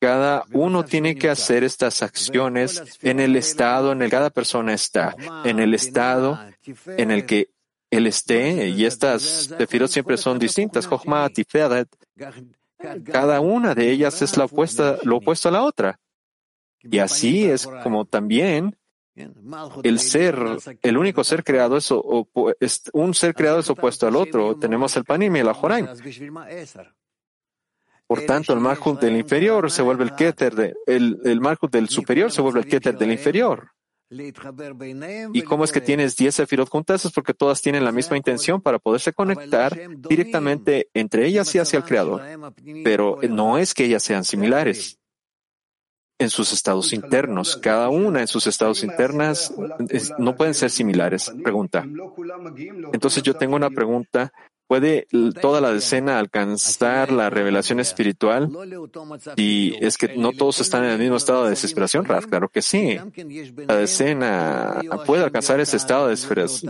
[0.00, 4.72] cada uno tiene que hacer estas acciones en el estado en el que cada persona
[4.74, 6.38] está, en el estado
[6.86, 7.50] en el que
[7.90, 11.88] él esté, y estas tefirot siempre son distintas, Jochma, Tiferet,
[13.04, 15.98] cada una de ellas es la opuesta, lo opuesto a la otra.
[16.82, 18.76] Y así es como también
[19.82, 20.38] el ser,
[20.82, 21.90] el único ser creado es,
[22.92, 24.56] un ser creado es opuesto al otro.
[24.56, 25.88] Tenemos el Panim y el Ajoraim.
[28.08, 31.40] Por tanto, el Malchut del inferior se vuelve el Keter, de, el, el
[31.70, 33.72] del superior se vuelve el Keter del inferior.
[34.10, 37.04] ¿Y cómo es que tienes 10 sefirot juntas?
[37.04, 41.76] Es porque todas tienen la misma intención para poderse conectar directamente entre ellas y hacia
[41.76, 42.22] el Creador.
[42.82, 44.98] Pero no es que ellas sean similares
[46.18, 47.58] en sus estados internos.
[47.58, 49.52] Cada una en sus estados internas
[50.18, 51.30] no pueden ser similares.
[51.42, 51.86] Pregunta.
[52.94, 54.32] Entonces yo tengo una pregunta
[54.68, 55.06] ¿Puede
[55.40, 58.50] toda la decena alcanzar la revelación espiritual?
[59.34, 62.26] Y es que no todos están en el mismo estado de desesperación, Raf.
[62.26, 62.98] Claro que sí.
[63.66, 66.14] La decena puede alcanzar ese estado de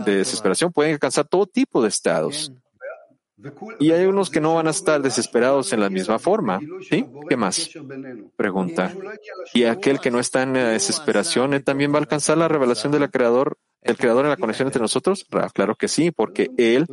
[0.05, 2.53] desesperación, puede alcanzar todo tipo de estados.
[3.79, 6.59] Y hay unos que no van a estar desesperados en la misma forma.
[6.89, 7.05] ¿Sí?
[7.27, 7.69] ¿Qué más?
[8.37, 8.93] Pregunta.
[9.53, 12.93] ¿Y aquel que no está en la desesperación, él también va a alcanzar la revelación
[12.93, 15.25] del Creador, el Creador en la conexión entre nosotros?
[15.29, 16.85] Raf, claro que sí, porque él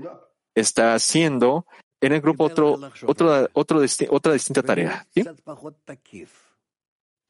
[0.56, 1.66] está haciendo
[2.00, 5.06] en el grupo otro, otro, otro otra distinta tarea.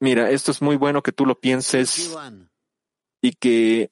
[0.00, 2.16] Mira, esto es muy bueno que tú lo pienses
[3.20, 3.90] y que,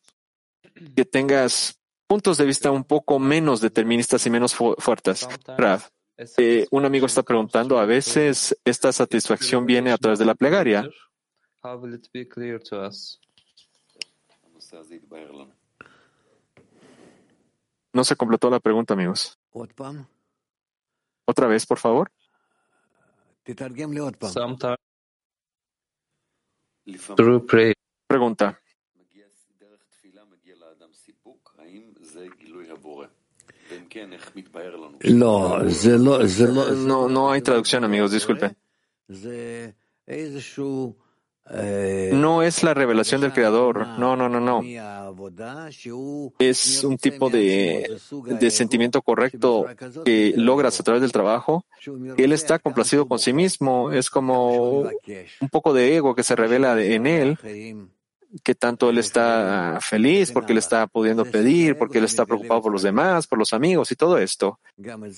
[0.95, 5.27] que tengas puntos de vista un poco menos deterministas y menos fuertes.
[6.37, 10.89] Eh, un amigo está preguntando, a veces esta satisfacción viene a través de la plegaria.
[17.95, 19.39] No se completó la pregunta, amigos.
[21.27, 22.11] Otra vez, por favor.
[28.09, 28.61] Pregunta.
[36.75, 38.57] No, no hay traducción, amigos, disculpen.
[41.51, 44.63] Eh, no es la revelación del Creador, no, no, no, no.
[46.39, 47.99] Es un tipo de,
[48.41, 49.67] de sentimiento correcto
[50.05, 51.67] que logras a través del trabajo.
[52.17, 56.81] Él está complacido con sí mismo, es como un poco de ego que se revela
[56.83, 57.39] en él
[58.43, 62.73] que tanto él está feliz porque él está pudiendo pedir, porque él está preocupado por
[62.73, 64.59] los demás, por los amigos y todo esto.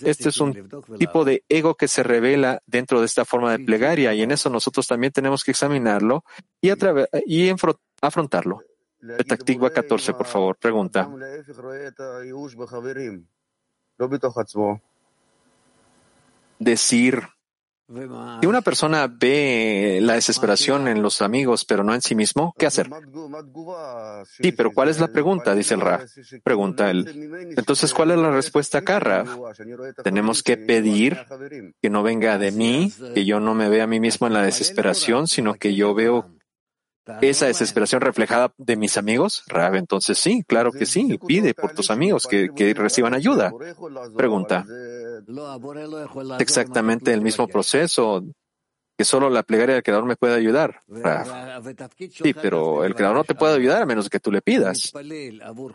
[0.02, 4.12] Este es un tipo de ego que se revela dentro de esta forma de plegaria
[4.14, 6.24] y en eso nosotros también tenemos que examinarlo
[6.60, 6.70] y,
[7.26, 7.52] y
[8.00, 8.60] afrontarlo.
[9.00, 10.56] Petactigua 14, por favor.
[10.56, 11.08] Pregunta.
[16.58, 17.22] Decir
[18.40, 22.66] si una persona ve la desesperación en los amigos, pero no en sí mismo, ¿qué
[22.66, 22.90] hacer?
[24.42, 25.54] Sí, pero ¿cuál es la pregunta?
[25.54, 26.04] Dice el Ra.
[26.42, 27.52] Pregunta él.
[27.56, 29.24] Entonces, ¿cuál es la respuesta acá, Ra?
[30.02, 31.16] Tenemos que pedir
[31.80, 34.42] que no venga de mí, que yo no me vea a mí mismo en la
[34.42, 36.35] desesperación, sino que yo veo
[37.20, 39.44] esa desesperación reflejada de mis amigos?
[39.46, 43.52] Rab, entonces sí, claro que sí, pide por tus amigos que, que reciban ayuda.
[44.16, 44.64] Pregunta.
[46.38, 48.22] Exactamente el mismo proceso
[48.96, 50.82] que solo la plegaria del Creador me puede ayudar.
[52.10, 54.92] Sí, pero el Creador no te puede ayudar a menos que tú le pidas.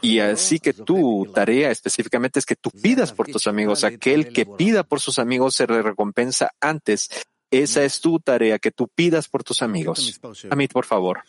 [0.01, 3.83] Y así que tu tarea específicamente es que tú pidas por tus amigos.
[3.83, 7.09] Aquel que pida por sus amigos se le recompensa antes
[7.51, 10.19] esa es tu tarea, que tú pidas por tus amigos.
[10.49, 11.21] Amit, por favor.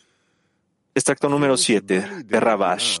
[0.95, 2.99] Extracto número 7 de Rabash.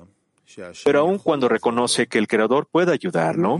[0.83, 3.59] Pero aun cuando reconoce que el Creador puede ayudarlo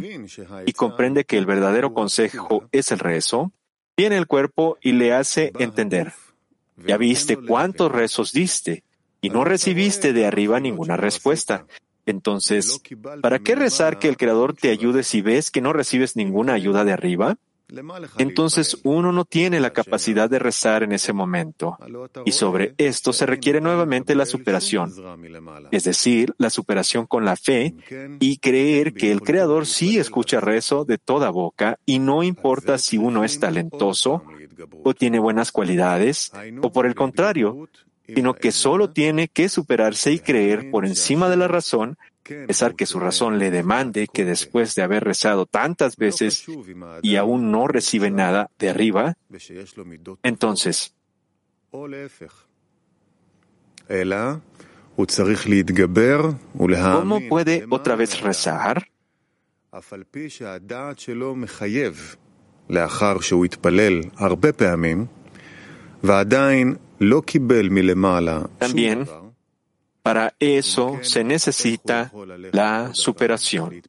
[0.66, 3.52] y comprende que el verdadero consejo es el rezo,
[3.98, 6.14] viene el cuerpo y le hace entender.
[6.78, 8.84] Ya viste cuántos rezos diste
[9.22, 11.66] y no recibiste de arriba ninguna respuesta.
[12.06, 12.82] Entonces,
[13.22, 16.84] ¿para qué rezar que el Creador te ayude si ves que no recibes ninguna ayuda
[16.84, 17.38] de arriba?
[18.18, 21.78] Entonces uno no tiene la capacidad de rezar en ese momento.
[22.26, 24.94] Y sobre esto se requiere nuevamente la superación,
[25.72, 27.76] es decir, la superación con la fe
[28.20, 32.98] y creer que el Creador sí escucha rezo de toda boca y no importa si
[32.98, 34.24] uno es talentoso
[34.84, 37.68] o tiene buenas cualidades o por el contrario,
[38.08, 42.86] sino que solo tiene que superarse y creer por encima de la razón pesar que
[42.86, 46.46] su razón le demande que después de haber rezado tantas veces
[47.02, 49.18] y aún no recibe nada de arriba,
[50.24, 50.94] entonces,
[57.00, 58.88] ¿cómo puede otra vez rezar?
[68.60, 69.08] También
[70.04, 72.12] para eso se necesita
[72.52, 73.82] la superación.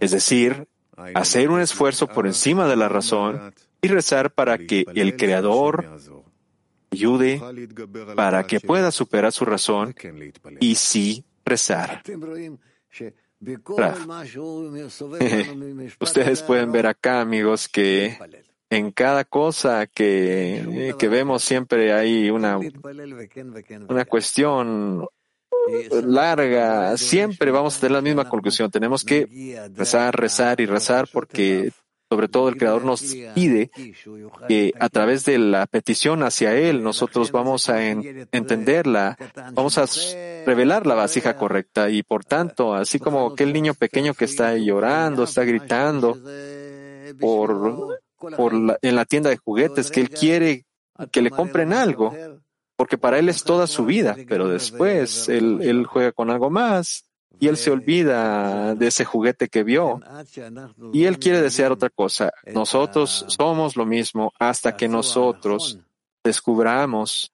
[0.00, 0.68] Es decir,
[1.14, 5.98] hacer un esfuerzo por encima de la razón y rezar para que el Creador
[6.90, 7.40] ayude
[8.16, 9.94] para que pueda superar su razón
[10.60, 12.02] y sí rezar.
[16.00, 18.18] Ustedes pueden ver acá, amigos, que
[18.70, 22.58] en cada cosa que, que vemos siempre hay una,
[23.88, 25.06] una cuestión
[25.90, 28.70] larga, siempre vamos a tener la misma conclusión.
[28.70, 31.72] Tenemos que rezar, rezar y rezar porque
[32.08, 33.02] sobre todo el Creador nos
[33.34, 33.70] pide
[34.48, 39.16] que a través de la petición hacia Él nosotros vamos a entenderla,
[39.52, 39.86] vamos a
[40.46, 45.24] revelar la vasija correcta y por tanto, así como aquel niño pequeño que está llorando,
[45.24, 46.16] está gritando
[47.18, 50.66] por por en la tienda de juguetes, que él quiere
[51.10, 52.14] que le compren algo,
[52.76, 57.06] porque para él es toda su vida, pero después él, él juega con algo más
[57.38, 60.00] y él se olvida de ese juguete que vio.
[60.92, 62.32] y él quiere desear otra cosa.
[62.52, 65.78] Nosotros somos lo mismo hasta que nosotros
[66.24, 67.32] descubramos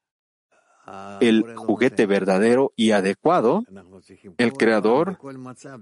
[1.21, 3.65] el juguete verdadero y adecuado,
[4.37, 5.19] el creador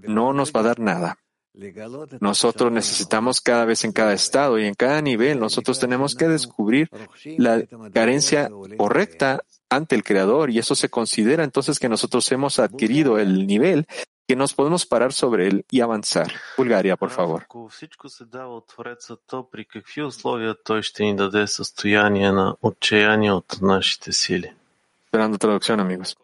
[0.02, 1.18] no nos va a dar nada.
[2.20, 6.88] Nosotros necesitamos cada vez en cada estado y en cada nivel, nosotros tenemos que descubrir
[7.38, 13.18] la carencia correcta ante el Creador y eso se considera entonces que nosotros hemos adquirido
[13.18, 13.86] el nivel
[14.30, 16.32] que nos podemos parar sobre él y avanzar.
[16.56, 17.46] Bulgaria, por favor.
[25.06, 26.16] Esperando traducción, amigos.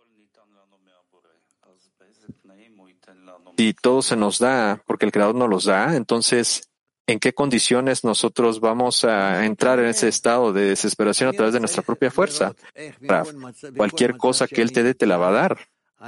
[3.56, 6.70] Si todo se nos da porque el Creador nos los da, entonces,
[7.06, 11.60] ¿en qué condiciones nosotros vamos a entrar en ese estado de desesperación a través de
[11.60, 12.54] nuestra propia fuerza?
[13.76, 15.58] cualquier cosa que Él te dé, te la va a dar.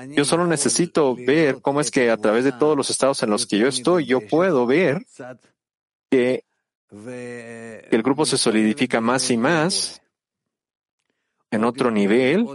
[0.08, 3.46] Yo solo necesito ver cómo es que a través de todos los estados en los
[3.46, 5.06] que yo estoy, yo puedo ver
[6.10, 6.44] que
[6.90, 9.97] el grupo se solidifica más y más
[11.50, 12.46] en otro nivel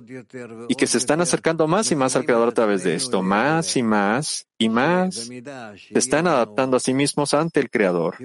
[0.69, 3.75] y que se están acercando más y más al Creador a través de esto, más
[3.75, 8.17] y más y más, se están adaptando a sí mismos ante el Creador.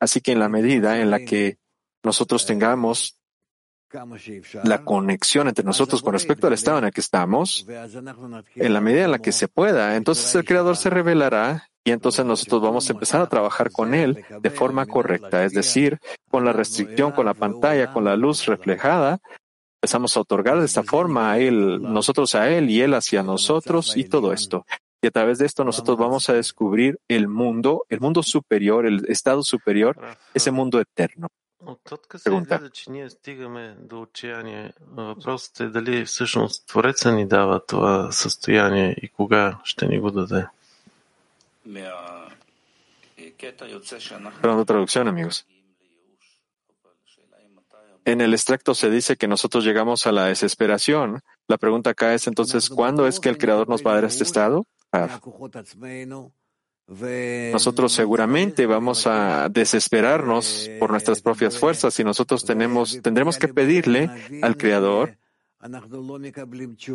[0.00, 1.58] Así que en la medida en la que
[2.02, 3.18] nosotros tengamos
[4.64, 9.04] la conexión entre nosotros con respecto al estado en el que estamos, en la medida
[9.04, 12.92] en la que se pueda, entonces el Creador se revelará y entonces nosotros vamos a
[12.92, 15.98] empezar a trabajar con Él de forma correcta, es decir,
[16.30, 19.18] con la restricción, con la pantalla, con la luz reflejada,
[19.80, 23.96] empezamos a otorgar de esta forma a Él, nosotros a Él y Él hacia nosotros
[23.96, 24.66] y todo esto.
[25.00, 29.06] Y a través de esto nosotros vamos a descubrir el mundo, el mundo superior, el
[29.08, 29.96] estado superior,
[30.34, 31.28] ese mundo eterno.
[32.24, 32.60] Pregunta.
[44.40, 45.46] Perdón, traducción, amigos.
[48.04, 51.20] En el extracto se dice que nosotros llegamos a la desesperación.
[51.46, 54.24] La pregunta acá es entonces, ¿cuándo es que el Creador nos va a dar este
[54.24, 54.66] estado?
[54.92, 55.20] Ah.
[57.52, 64.08] Nosotros seguramente vamos a desesperarnos por nuestras propias fuerzas y nosotros tenemos, tendremos que pedirle
[64.40, 65.18] al Creador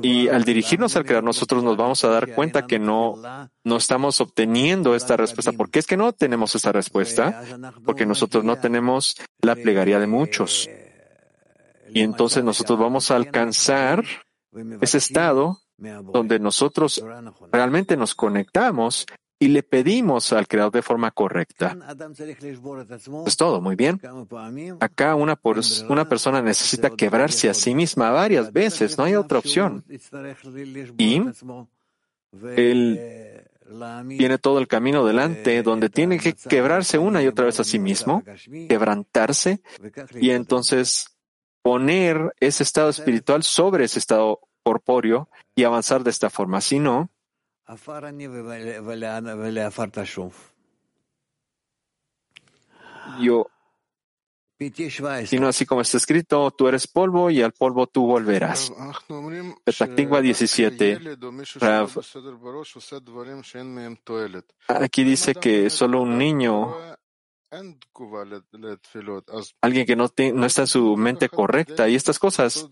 [0.02, 3.16] y al dirigirnos al Creador, nosotros nos vamos a dar cuenta que no,
[3.64, 5.52] no estamos obteniendo esta respuesta.
[5.52, 7.44] ¿Por qué es que no tenemos esta respuesta?
[7.86, 10.70] Porque nosotros no tenemos la plegaria de muchos.
[11.90, 14.06] Y entonces nosotros vamos a alcanzar
[14.80, 17.04] ese estado donde nosotros
[17.52, 19.06] realmente nos conectamos
[19.40, 21.78] y le pedimos al Creador de forma correcta.
[23.26, 24.00] Es todo, muy bien.
[24.80, 25.40] Acá una,
[25.90, 29.84] una persona necesita quebrarse a sí misma varias veces, no hay otra opción.
[30.98, 31.22] Y
[32.56, 33.48] él
[34.18, 37.80] tiene todo el camino delante donde tiene que quebrarse una y otra vez a sí
[37.80, 38.24] mismo,
[38.70, 39.62] quebrantarse
[40.20, 41.18] y entonces
[41.62, 46.62] poner ese estado espiritual sobre ese estado corpóreo y avanzar de esta forma.
[46.62, 47.10] Si no,
[53.20, 53.48] yo,
[55.26, 58.72] sino así como está escrito, tú eres polvo y al polvo tú volverás.
[59.64, 61.18] Petactigua 17.
[64.68, 66.76] Aquí dice que solo un niño.
[69.62, 72.68] alguien que no, no está en su mente correcta y estas cosas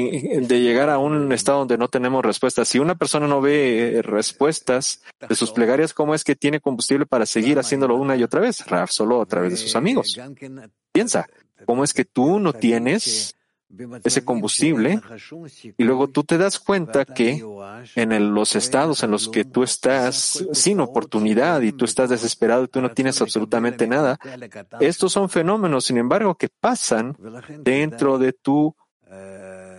[0.00, 2.68] de llegar a un estado donde no tenemos respuestas.
[2.68, 7.06] Si una persona no ve eh, respuestas de sus plegarias, ¿cómo es que tiene combustible
[7.06, 8.66] para seguir haciéndolo una y otra vez?
[8.66, 10.18] Raf, solo a través de sus amigos.
[10.92, 11.26] Piensa,
[11.66, 13.34] ¿cómo es que tú no tienes
[14.04, 15.00] ese combustible
[15.78, 17.42] y luego tú te das cuenta que
[17.96, 22.68] en los estados en los que tú estás sin oportunidad y tú estás desesperado y
[22.68, 24.18] tú no tienes absolutamente nada,
[24.80, 27.16] estos son fenómenos, sin embargo, que pasan
[27.60, 28.76] dentro de tu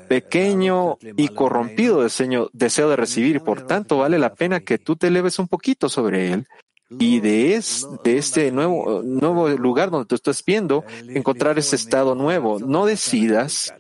[0.08, 2.50] pequeño y corrompido deseo,
[2.90, 3.42] de recibir.
[3.42, 6.48] Por tanto, vale la pena que tú te eleves un poquito sobre él
[6.90, 12.16] y de, es, de este nuevo, nuevo lugar donde tú estás viendo, encontrar ese estado
[12.16, 12.60] nuevo.
[12.60, 13.74] No decidas,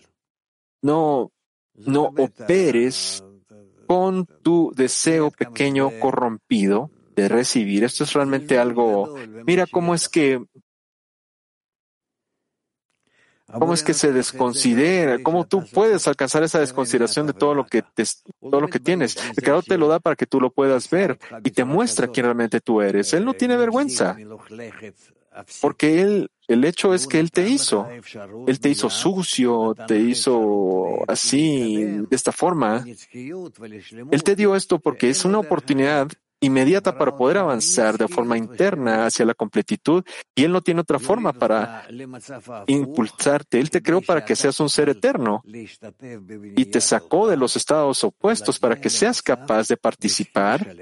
[0.82, 1.32] no,
[1.76, 3.24] no operes
[3.88, 7.84] con tu deseo pequeño corrompido de recibir.
[7.84, 9.15] Esto es realmente algo,
[9.45, 10.43] mira cómo es que
[13.58, 15.22] ¿Cómo es que se desconsidera?
[15.22, 17.84] ¿Cómo tú puedes alcanzar esa desconsideración de todo lo que
[18.39, 19.18] todo lo que tienes?
[19.36, 22.26] El Creador te lo da para que tú lo puedas ver y te muestra quién
[22.26, 23.14] realmente tú eres.
[23.14, 24.18] Él no tiene vergüenza.
[25.62, 27.88] Porque él, el hecho es que él te hizo.
[28.47, 32.86] Él te hizo sucio, te hizo así, de esta forma.
[33.12, 36.08] Él te dio esto porque es una oportunidad
[36.44, 40.04] inmediata para poder avanzar de forma interna hacia la completitud
[40.36, 41.88] y Él no tiene otra forma para
[42.68, 43.60] impulsarte.
[43.60, 48.04] Él te creó para que seas un ser eterno y te sacó de los estados
[48.04, 50.76] opuestos para que seas capaz de participar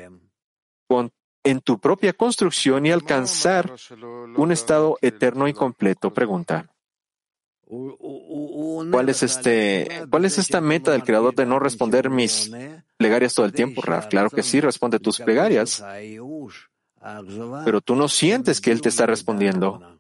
[1.43, 3.72] en tu propia construcción y alcanzar
[4.38, 6.14] un estado eterno y completo.
[6.14, 6.68] Pregunta.
[8.91, 12.51] ¿Cuál es este, cuál es esta meta del creador de no responder mis
[13.01, 14.07] plegarias todo el tiempo, Raf?
[14.07, 15.83] Claro que sí, responde tus plegarias.
[17.65, 19.99] Pero tú no sientes que él te está respondiendo.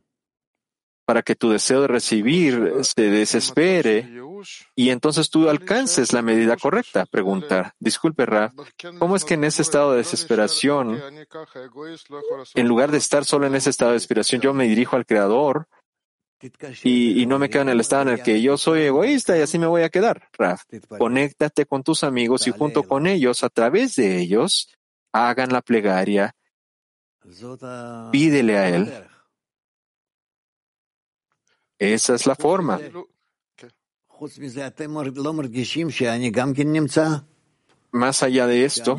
[1.05, 4.21] Para que tu deseo de recibir se desespere
[4.75, 7.07] y entonces tú alcances la medida correcta.
[7.07, 8.53] Pregunta, disculpe, Raf,
[8.99, 11.01] ¿cómo es que en ese estado de desesperación,
[12.53, 15.67] en lugar de estar solo en ese estado de desesperación, yo me dirijo al Creador
[16.83, 19.59] y, no me quedo en el estado en el que yo soy egoísta y así
[19.59, 20.29] me voy a quedar.
[20.33, 20.63] Raf,
[20.97, 24.69] conéctate con tus amigos y junto con ellos, a través de ellos,
[25.11, 26.35] hagan la plegaria.
[28.11, 28.91] Pídele a Él.
[31.77, 32.79] Esa es la forma.
[37.91, 38.97] Más allá de esto,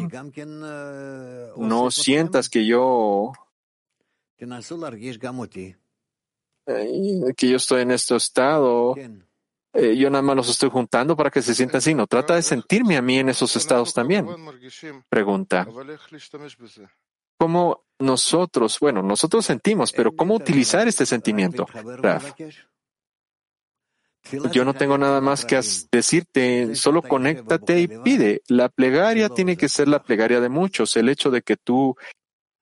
[1.56, 3.32] no sientas que yo
[6.64, 8.94] que yo estoy en este estado,
[9.74, 11.94] eh, yo nada más los estoy juntando para que se sientan así.
[11.94, 14.26] No trata de sentirme a mí en esos estados también.
[15.08, 15.66] Pregunta.
[17.38, 21.66] ¿Cómo nosotros, bueno, nosotros sentimos, pero cómo utilizar este sentimiento?
[24.52, 25.60] Yo no tengo nada más que
[25.90, 28.42] decirte, solo conéctate y pide.
[28.46, 30.96] La plegaria tiene que ser la plegaria de muchos.
[30.96, 31.96] El hecho de que tú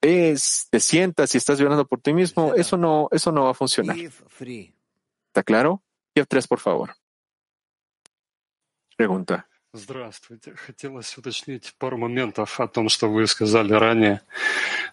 [0.01, 3.53] ves, te sientas y estás llorando por ti mismo, eso no, eso no va a
[3.53, 3.97] funcionar.
[3.97, 5.81] ¿Está claro?
[6.13, 6.95] Kiev 3, por favor.
[8.97, 9.47] Pregunta.
[9.73, 10.53] Здравствуйте.
[10.55, 14.21] Хотелось уточнить пару моментов о том, что вы сказали ранее.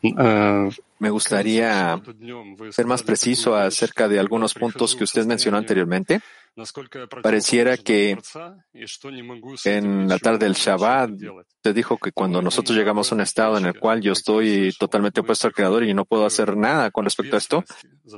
[0.02, 2.02] Э, Me gustaría
[2.72, 6.20] ser más preciso acerca de algunos puntos que usted mencionó anteriormente.
[7.21, 8.17] Pareciera que
[9.65, 11.11] en la tarde del Shabbat
[11.61, 15.19] te dijo que cuando nosotros llegamos a un estado en el cual yo estoy totalmente
[15.21, 17.63] opuesto al Creador y no puedo hacer nada con respecto a esto,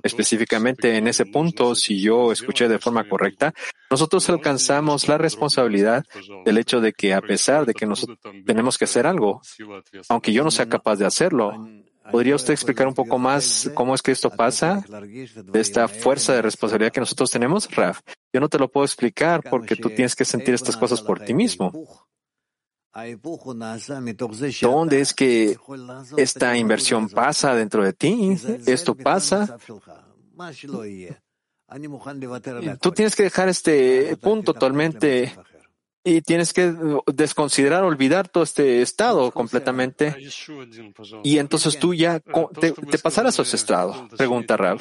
[0.03, 3.53] específicamente en ese punto, si yo escuché de forma correcta,
[3.91, 6.05] nosotros alcanzamos la responsabilidad
[6.45, 9.41] del hecho de que a pesar de que nosotros tenemos que hacer algo,
[10.07, 11.53] aunque yo no sea capaz de hacerlo,
[12.11, 14.83] ¿Podría usted explicar un poco más cómo es que esto pasa?
[15.43, 18.01] De esta fuerza de responsabilidad que nosotros tenemos, Raf.
[18.33, 21.33] Yo no te lo puedo explicar porque tú tienes que sentir estas cosas por ti
[21.33, 21.71] mismo.
[24.61, 25.57] ¿Dónde es que
[26.17, 28.37] esta inversión pasa dentro de ti?
[28.65, 29.57] Esto pasa.
[32.81, 35.35] Tú tienes que dejar este punto totalmente
[36.09, 36.73] y tienes que
[37.07, 40.15] desconsiderar, olvidar todo este estado completamente.
[41.23, 44.07] Y entonces tú ya te, pasarás a ese estado.
[44.17, 44.79] Pregunta Rab.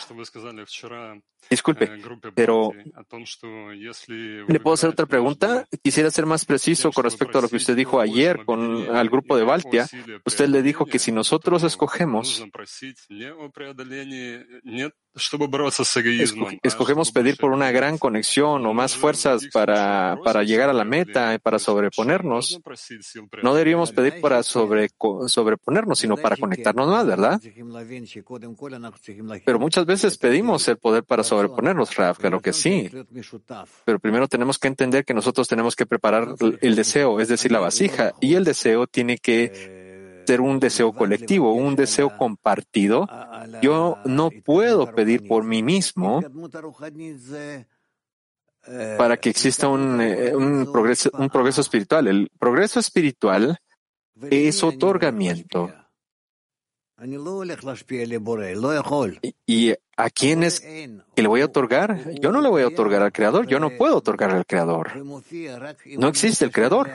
[1.50, 2.02] Disculpe, э,
[2.34, 2.72] pero
[4.48, 5.66] ¿le puedo hacer otra pregunta?
[5.82, 9.36] Quisiera ser más preciso con respecto a lo que usted dijo ayer con al grupo
[9.36, 9.88] de Baltia.
[10.26, 12.44] Usted le dijo que si nosotros escogemos
[16.62, 21.38] escogemos pedir por una gran conexión o más fuerzas para, para llegar a la meta,
[21.42, 22.60] para sobreponernos.
[23.42, 24.90] No deberíamos pedir para sobre,
[25.26, 27.40] sobreponernos, sino para conectarnos más, ¿verdad?
[29.44, 32.90] Pero muchas veces pedimos el poder para sobreponernos, Raf, claro que sí.
[33.84, 37.60] Pero primero tenemos que entender que nosotros tenemos que preparar el deseo, es decir, la
[37.60, 39.87] vasija, y el deseo tiene que
[40.28, 43.08] ser un deseo colectivo, un deseo compartido.
[43.62, 46.20] Yo no puedo pedir por mí mismo
[48.98, 52.08] para que exista un, eh, un, progreso, un progreso espiritual.
[52.08, 53.56] El progreso espiritual
[54.30, 55.72] es otorgamiento.
[59.46, 62.12] ¿Y a quién es que le voy a otorgar?
[62.20, 64.90] Yo no le voy a otorgar al Creador, yo no puedo otorgar al Creador.
[65.96, 66.90] No existe el Creador.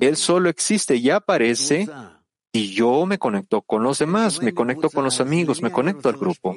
[0.00, 1.88] Él solo existe y aparece
[2.52, 6.16] y yo me conecto con los demás, me conecto con los amigos, me conecto al
[6.16, 6.54] grupo.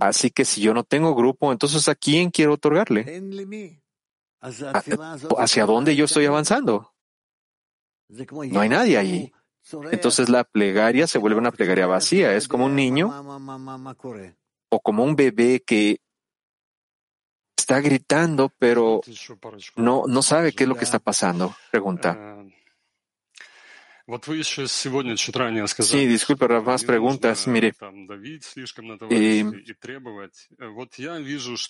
[0.00, 3.22] Así que si yo no tengo grupo, entonces ¿a quién quiero otorgarle?
[5.38, 6.92] ¿Hacia dónde yo estoy avanzando?
[8.08, 9.32] No hay nadie allí.
[9.90, 12.34] Entonces la plegaria se vuelve una plegaria vacía.
[12.34, 13.08] Es como un niño
[14.68, 16.00] o como un bebé que
[17.56, 19.00] está gritando, pero
[19.76, 21.54] no, no sabe qué es lo que está pasando.
[21.70, 22.16] Pregunta.
[25.82, 27.48] Sí, disculpe, más preguntas.
[27.48, 27.72] Mire,
[29.10, 29.44] eh,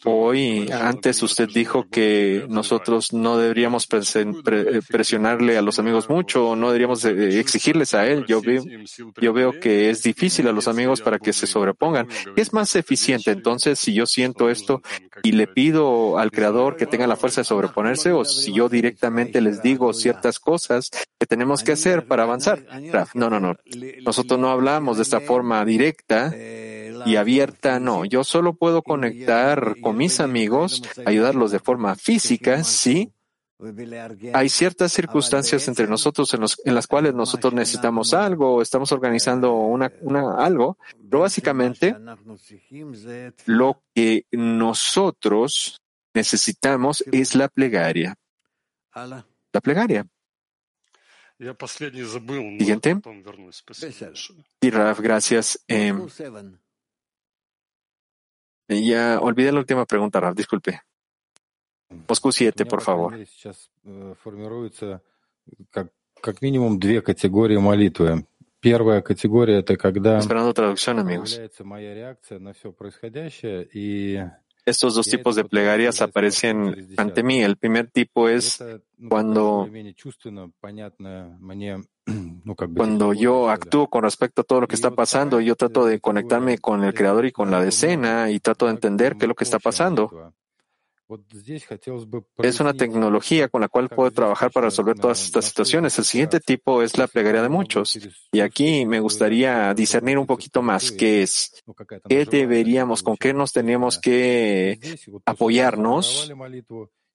[0.05, 7.07] hoy, antes usted dijo que nosotros no deberíamos presionarle a los amigos mucho, no deberíamos
[7.07, 8.27] eh, exigirles a él.
[8.27, 8.63] Yo veo,
[9.19, 12.07] yo veo que es difícil a los amigos para que se sobrepongan.
[12.37, 14.83] Es más eficiente entonces si yo siento esto
[15.23, 19.41] y le pido al Creador que tenga la fuerza de sobreponerse o si yo directamente
[19.41, 22.65] les digo ciertas cosas que tenemos que hacer para avanzar.
[23.15, 23.57] No, no, no.
[24.05, 26.35] Nosotros no hablamos de esta forma directa
[27.07, 28.05] y abierta, no.
[28.05, 33.13] Yo solo puedo conectar con mis amigos, ayudarlos de forma física, sí.
[34.35, 39.55] Hay ciertas circunstancias entre nosotros en, los, en las cuales nosotros necesitamos algo, estamos organizando
[39.55, 40.77] una, una, algo,
[41.09, 41.97] pero básicamente
[43.47, 45.81] lo que nosotros
[46.13, 48.15] necesitamos es la plegaria.
[48.95, 50.07] La plegaria.
[51.39, 52.97] Siguiente.
[54.61, 55.65] Y Raf, gracias.
[55.69, 55.93] Eh,
[58.69, 60.81] ya olvidé la última pregunta, Raf, disculpe.
[62.09, 63.15] Moscú 7, por favor.
[66.23, 68.27] Как минимум две категории молитвы.
[68.61, 71.63] Первая категория это когда amigos.
[71.63, 74.25] моя реакция на все происходящее и
[74.67, 77.43] estos dos tipos de plegarias aparecen ante mí.
[77.43, 78.63] El primer tipo es
[79.09, 79.69] cuando,
[82.77, 86.59] cuando yo actúo con respecto a todo lo que está pasando, yo trato de conectarme
[86.59, 89.45] con el Creador y con la decena y trato de entender qué es lo que
[89.45, 90.33] está pasando.
[92.39, 95.97] Es una tecnología con la cual puedo trabajar para resolver todas estas situaciones.
[95.99, 97.99] El siguiente tipo es la plegaria de muchos.
[98.33, 101.63] Y aquí me gustaría discernir un poquito más qué es,
[102.09, 104.81] qué deberíamos, con qué nos tenemos que
[105.25, 106.33] apoyarnos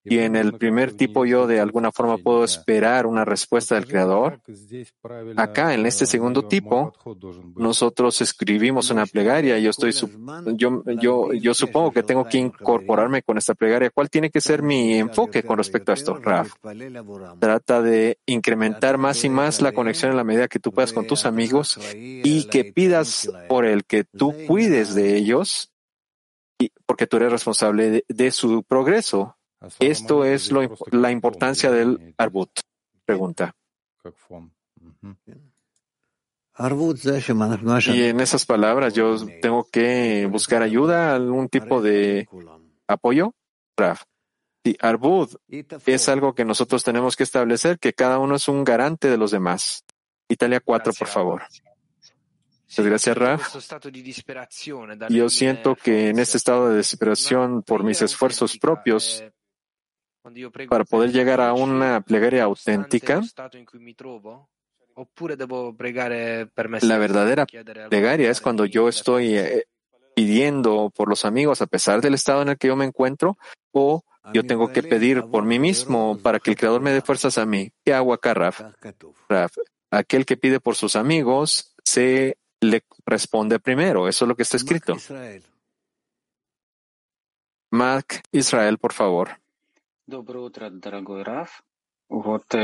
[0.03, 4.39] y en el primer tipo yo de alguna forma puedo esperar una respuesta del Creador.
[5.35, 6.93] Acá, en este segundo tipo,
[7.55, 9.93] nosotros escribimos una plegaria y yo estoy,
[10.55, 13.91] yo, yo, yo supongo que tengo que incorporarme con esta plegaria.
[13.91, 16.53] ¿Cuál tiene que ser mi enfoque con respecto a esto, Raf?
[17.39, 21.05] Trata de incrementar más y más la conexión en la medida que tú puedas con
[21.05, 25.71] tus amigos y que pidas por el que tú cuides de ellos
[26.85, 29.37] porque tú eres responsable de su progreso.
[29.79, 32.49] Esto es lo, la importancia del arbut.
[33.05, 33.55] Pregunta.
[37.93, 42.27] Y en esas palabras yo tengo que buscar ayuda, algún tipo de
[42.87, 43.33] apoyo.
[43.77, 44.03] Raf.
[44.63, 45.35] Sí, arbut
[45.85, 49.31] es algo que nosotros tenemos que establecer, que cada uno es un garante de los
[49.31, 49.83] demás.
[50.27, 51.41] Italia 4, por favor.
[52.67, 53.55] Muchas gracias, Raf.
[55.09, 59.23] Yo siento que en este estado de desesperación por mis esfuerzos propios,
[60.69, 63.21] para poder llegar a una plegaria auténtica,
[66.81, 69.65] la verdadera plegaria es cuando yo estoy eh,
[70.15, 73.37] pidiendo por los amigos a pesar del estado en el que yo me encuentro
[73.71, 74.03] o
[74.33, 77.45] yo tengo que pedir por mí mismo para que el Creador me dé fuerzas a
[77.45, 77.71] mí.
[77.83, 78.61] ¿Qué hago acá, Raf?
[79.27, 79.57] Raf,
[79.89, 84.07] aquel que pide por sus amigos se le responde primero.
[84.07, 84.95] Eso es lo que está escrito.
[87.71, 89.40] Mac Israel, por favor.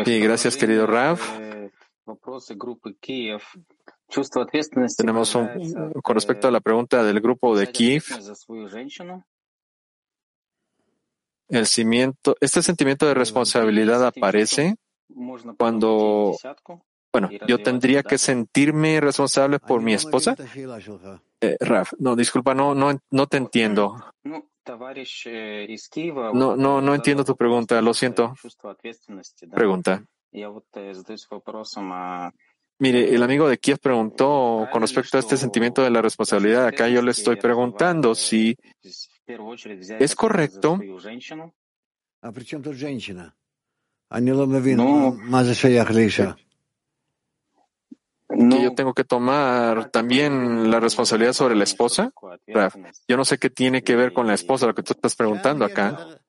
[0.05, 1.39] Sí, gracias, querido Raf.
[4.97, 8.03] Tenemos un, con respecto a la pregunta del grupo de Kiev,
[11.49, 14.75] el cimiento, este sentimiento de responsabilidad aparece
[15.57, 16.35] cuando,
[17.13, 20.35] bueno, yo tendría que sentirme responsable por mi esposa.
[21.39, 23.95] Eh, Raf, no, disculpa, no, no, no te entiendo.
[26.33, 28.33] No, no, no entiendo tu pregunta, lo siento.
[29.53, 30.03] Pregunta.
[32.79, 36.67] Mire, el amigo de Kiev preguntó con respecto a este sentimiento de la responsabilidad.
[36.67, 40.79] Acá yo le estoy preguntando si es correcto.
[44.75, 45.17] No
[48.27, 52.11] que yo tengo que tomar también la responsabilidad sobre la esposa?
[53.07, 55.65] yo no sé qué tiene que ver con la esposa, lo que tú estás preguntando
[55.65, 56.19] acá.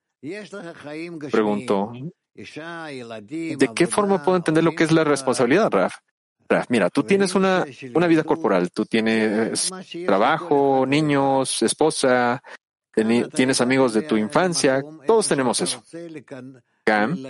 [1.31, 1.93] Pregunto,
[2.35, 5.97] ¿de qué forma puedo entender lo que es la responsabilidad, Raf?
[6.49, 9.71] Raf, mira, tú tienes una, una vida corporal, tú tienes
[10.07, 12.43] trabajo, niños, esposa,
[13.35, 15.83] tienes amigos de tu infancia, todos tenemos eso.
[16.85, 17.23] Cam,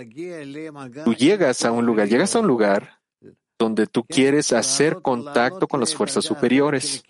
[1.03, 2.98] tú llegas a un lugar, llegas a un lugar
[3.59, 7.03] donde tú quieres hacer contacto con las fuerzas superiores.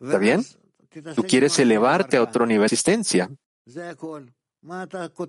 [0.00, 0.44] ¿Está bien?
[1.16, 3.28] Tú quieres elevarte a otro nivel de existencia.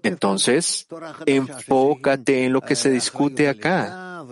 [0.03, 0.87] Entonces,
[1.25, 4.23] enfócate en lo que se discute acá.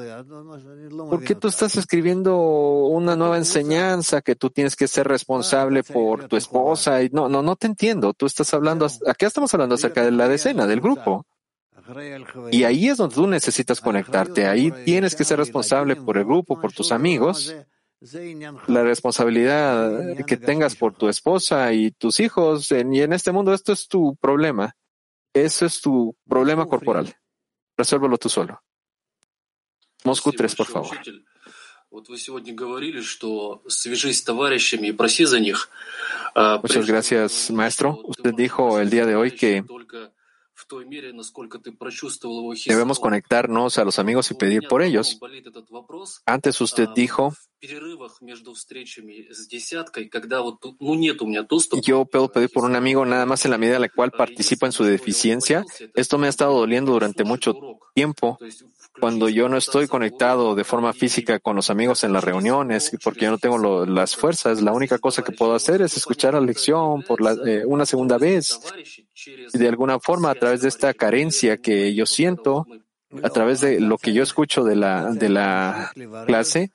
[1.09, 6.27] ¿Por qué tú estás escribiendo una nueva enseñanza que tú tienes que ser responsable por
[6.27, 7.01] tu esposa?
[7.01, 8.13] Y no, no, no te entiendo.
[8.13, 11.25] Tú estás hablando, acá estamos hablando acerca de la decena, del grupo.
[12.51, 14.47] Y ahí es donde tú necesitas conectarte.
[14.47, 17.53] Ahí tienes que ser responsable por el grupo, por tus amigos.
[18.67, 22.71] La responsabilidad que tengas por tu esposa y tus hijos.
[22.71, 24.75] Y en este mundo esto es tu problema.
[25.33, 27.15] Eso es tu problema corporal.
[27.75, 28.61] Resuélvelo tú solo.
[30.03, 30.97] Moscú 3, por favor.
[36.61, 37.99] Muchas gracias, maestro.
[38.05, 39.63] Usted dijo el día de hoy que
[42.65, 45.19] Debemos conectarnos a los amigos y pedir por ellos.
[46.25, 47.33] Antes usted dijo,
[51.81, 54.65] yo puedo pedir por un amigo nada más en la medida en la cual participa
[54.65, 55.63] en su deficiencia.
[55.93, 57.55] Esto me ha estado doliendo durante mucho
[57.93, 58.37] tiempo.
[58.99, 63.25] Cuando yo no estoy conectado de forma física con los amigos en las reuniones, porque
[63.25, 67.01] yo no tengo las fuerzas, la única cosa que puedo hacer es escuchar la lección
[67.03, 68.59] por eh, una segunda vez.
[69.53, 72.67] De alguna forma, a través de esta carencia que yo siento,
[73.21, 75.91] a través de lo que yo escucho de la, de la
[76.25, 76.71] clase,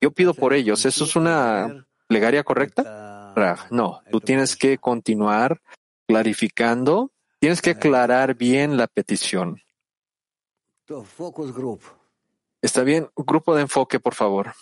[0.00, 0.84] yo pido por ellos.
[0.84, 3.32] ¿Eso es una plegaria correcta?
[3.70, 5.60] no, tú tienes que continuar
[6.06, 9.60] clarificando, tienes que aclarar bien la petición.
[12.62, 14.52] Está bien, grupo de enfoque, por favor.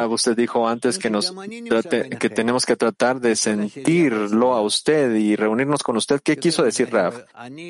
[0.00, 1.26] Rav, usted dijo antes que, nos
[1.68, 6.20] trate- que tenemos que tratar de sentirlo a usted y reunirnos con usted.
[6.22, 7.26] ¿Qué quiso decir Rav?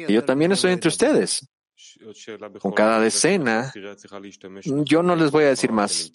[0.09, 1.49] Yo también estoy entre ustedes.
[2.61, 3.71] Con cada decena,
[4.85, 6.11] yo no les voy a decir más.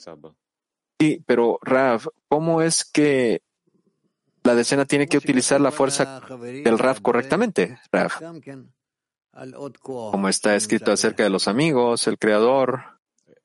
[0.99, 3.41] Sí, pero Rav, ¿cómo es que
[4.43, 6.21] la decena tiene que utilizar la fuerza
[6.63, 7.79] del Rav correctamente?
[7.91, 8.11] Rav,
[10.11, 12.81] como está escrito acerca de los amigos, el creador,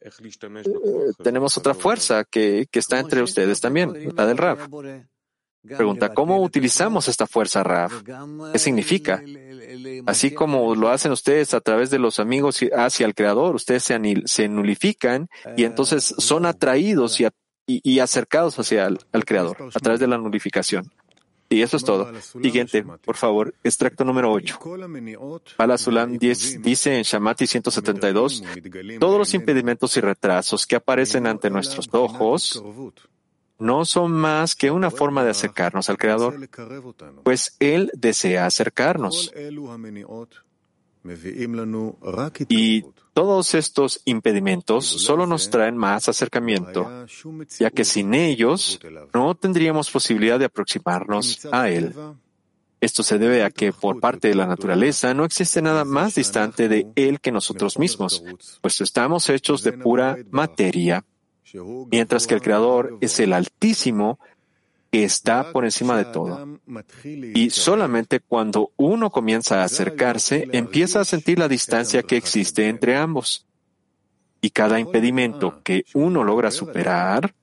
[0.00, 4.58] eh, tenemos otra fuerza que, que está entre ustedes también, la del Rav.
[5.66, 7.90] Pregunta, ¿cómo utilizamos esta fuerza Rav?
[8.52, 9.22] ¿Qué significa?
[10.04, 13.94] Así como lo hacen ustedes a través de los amigos hacia el Creador, ustedes se,
[13.98, 17.26] anil- se nulifican y entonces son atraídos y,
[17.66, 20.90] y- y acercados hacia el al Creador a través de la nulificación.
[21.50, 22.10] Y eso es todo.
[22.42, 24.58] Siguiente, por favor, extracto número 8.
[25.58, 28.42] Bala Sulam 10 dice en Shamati 172,
[28.98, 32.62] todos los impedimentos y retrasos que aparecen ante nuestros ojos
[33.58, 36.34] no son más que una forma de acercarnos al Creador,
[37.22, 39.30] pues Él desea acercarnos.
[42.48, 42.80] Y
[43.14, 47.06] todos estos impedimentos solo nos traen más acercamiento,
[47.58, 48.80] ya que sin ellos
[49.14, 51.94] no tendríamos posibilidad de aproximarnos a Él.
[52.80, 56.68] Esto se debe a que por parte de la naturaleza no existe nada más distante
[56.68, 58.22] de Él que nosotros mismos,
[58.60, 61.04] pues estamos hechos de pura materia,
[61.90, 64.18] mientras que el Creador es el Altísimo
[64.94, 66.60] que está por encima de todo.
[67.34, 72.94] Y solamente cuando uno comienza a acercarse, empieza a sentir la distancia que existe entre
[72.94, 73.44] ambos.
[74.40, 77.34] Y cada impedimento que uno logra superar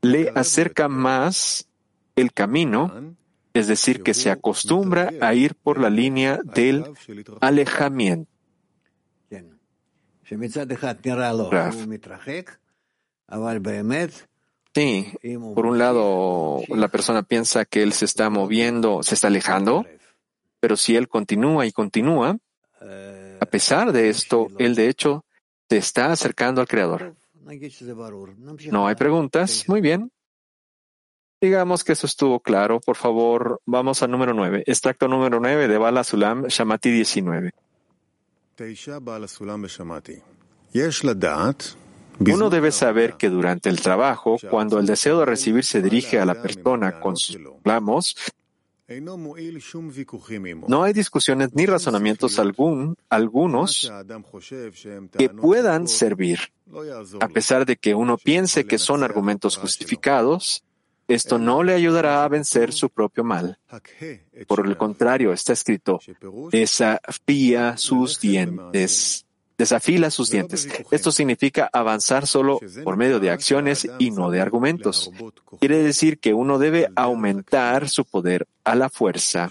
[0.00, 1.68] le acerca más
[2.14, 3.14] el camino,
[3.52, 6.94] es decir, que se acostumbra a ir por la línea del
[7.42, 8.30] alejamiento.
[14.76, 15.10] Sí,
[15.54, 19.86] por un lado, la persona piensa que él se está moviendo, se está alejando,
[20.60, 22.36] pero si él continúa y continúa,
[23.40, 25.24] a pesar de esto, él de hecho
[25.70, 27.14] se está acercando al Creador.
[28.70, 29.64] No hay preguntas.
[29.66, 30.12] Muy bien.
[31.40, 32.78] Digamos que eso estuvo claro.
[32.78, 34.64] Por favor, vamos al número 9.
[34.66, 37.50] Extracto número 9 de Bala Sulam, Shamati 19.
[42.18, 46.24] Uno debe saber que durante el trabajo, cuando el deseo de recibir se dirige a
[46.24, 48.16] la persona con sus reclamos,
[50.68, 53.92] no hay discusiones ni razonamientos algún, algunos
[55.18, 56.38] que puedan servir.
[57.20, 60.62] A pesar de que uno piense que son argumentos justificados,
[61.08, 63.58] esto no le ayudará a vencer su propio mal.
[64.46, 66.00] Por el contrario, está escrito,
[66.50, 69.25] desafía sus dientes.
[69.58, 70.68] Desafila sus dientes.
[70.90, 75.10] Esto significa avanzar solo por medio de acciones y no de argumentos.
[75.60, 79.50] Quiere decir que uno debe aumentar su poder a la fuerza.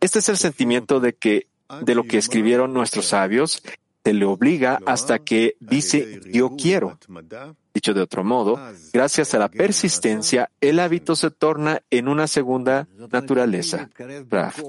[0.00, 1.48] Este es el sentimiento de que,
[1.82, 3.62] de lo que escribieron nuestros sabios,
[4.04, 6.98] se le obliga hasta que dice yo quiero.
[7.74, 8.58] Dicho de otro modo,
[8.92, 13.90] gracias a la persistencia, el hábito se torna en una segunda naturaleza.
[14.28, 14.60] Raf.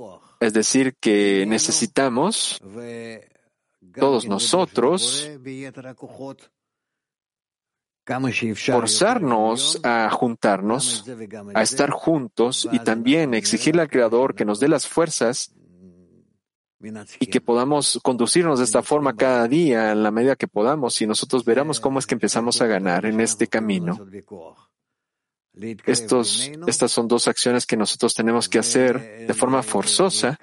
[0.42, 2.60] Es decir, que necesitamos
[3.94, 5.30] todos nosotros
[8.66, 11.06] forzarnos a juntarnos,
[11.54, 15.54] a estar juntos y también exigirle al Creador que nos dé las fuerzas
[17.20, 21.06] y que podamos conducirnos de esta forma cada día en la medida que podamos y
[21.06, 24.00] nosotros veremos cómo es que empezamos a ganar en este camino.
[25.92, 30.38] Estos, estas son dos acciones que nosotros tenemos que hacer de forma forzosa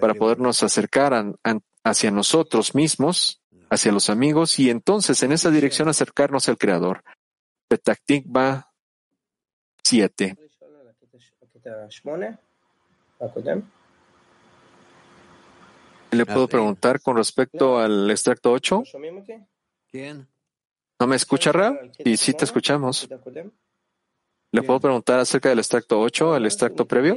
[0.00, 3.40] para podernos acercar a- a- hacia nosotros mismos,
[3.70, 7.02] hacia los amigos y entonces en esa dirección acercarnos al Creador.
[7.68, 8.72] Petactikva
[9.84, 10.36] 7.
[16.10, 18.82] ¿Le puedo preguntar con respecto al extracto 8?
[21.00, 21.74] ¿No me escucha, Rab?
[22.04, 23.06] Y sí te escuchamos.
[24.50, 27.16] ¿Le puedo preguntar acerca del extracto 8, el extracto previo?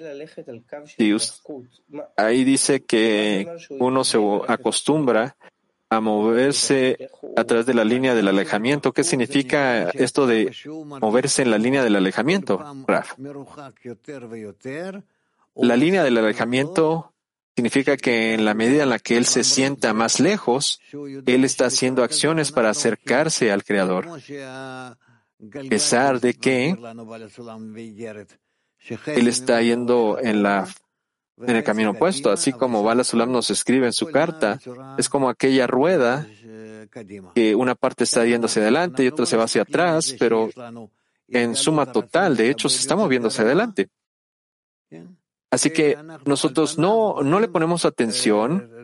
[2.17, 3.47] Ahí dice que
[3.79, 4.17] uno se
[4.47, 5.37] acostumbra
[5.89, 8.93] a moverse a través de la línea del alejamiento.
[8.93, 13.13] ¿Qué significa esto de moverse en la línea del alejamiento, Raf?
[15.55, 17.11] La línea del alejamiento
[17.55, 20.79] significa que en la medida en la que él se sienta más lejos,
[21.25, 24.07] él está haciendo acciones para acercarse al Creador.
[25.41, 26.75] A pesar de que
[29.07, 30.67] él está yendo en la
[31.37, 34.59] en el camino opuesto, así como Bala Sulam nos escribe en su carta,
[34.97, 36.27] es como aquella rueda
[37.33, 40.49] que una parte está yendo hacia adelante y otra se va hacia atrás, pero
[41.27, 43.89] en suma total, de hecho, se está moviendo hacia adelante.
[45.49, 48.80] Así que nosotros no, no le ponemos atención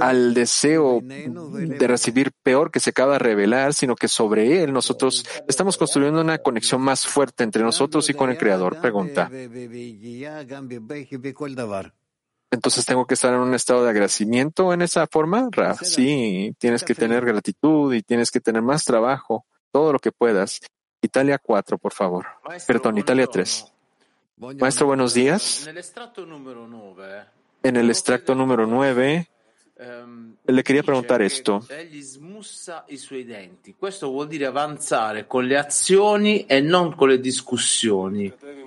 [0.00, 5.24] al deseo de recibir peor que se acaba de revelar, sino que sobre él nosotros
[5.48, 8.80] estamos construyendo una conexión más fuerte entre nosotros y con el Creador.
[8.80, 9.30] Pregunta.
[12.50, 15.80] Entonces tengo que estar en un estado de agradecimiento en esa forma, Raf.
[15.82, 20.60] Sí, tienes que tener gratitud y tienes que tener más trabajo, todo lo que puedas.
[21.00, 22.26] Italia 4, por favor.
[22.66, 23.72] Perdón, Italia 3.
[24.36, 25.68] Maestro, buenos días.
[27.62, 29.28] En el extracto número 9,
[30.46, 31.60] le quería preguntar esto.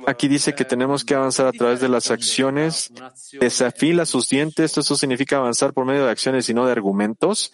[0.07, 2.91] Aquí dice que tenemos que avanzar a través de las acciones.
[3.39, 4.77] Desafila sus dientes.
[4.77, 7.51] Eso significa avanzar por medio de acciones y no de argumentos.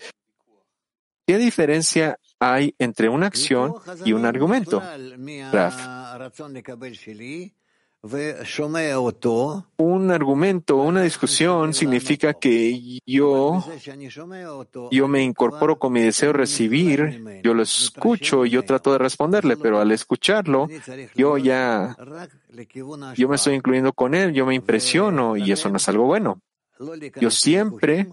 [1.26, 4.82] ¿Qué diferencia hay entre una acción y un argumento?
[5.52, 5.76] Raf.
[9.78, 13.64] Un argumento, una discusión significa que yo,
[14.90, 18.98] yo me incorporo con mi deseo de recibir, yo lo escucho y yo trato de
[18.98, 20.68] responderle, pero al escucharlo,
[21.14, 21.96] yo ya,
[23.16, 26.42] yo me estoy incluyendo con él, yo me impresiono y eso no es algo bueno.
[27.20, 28.08] Yo siempre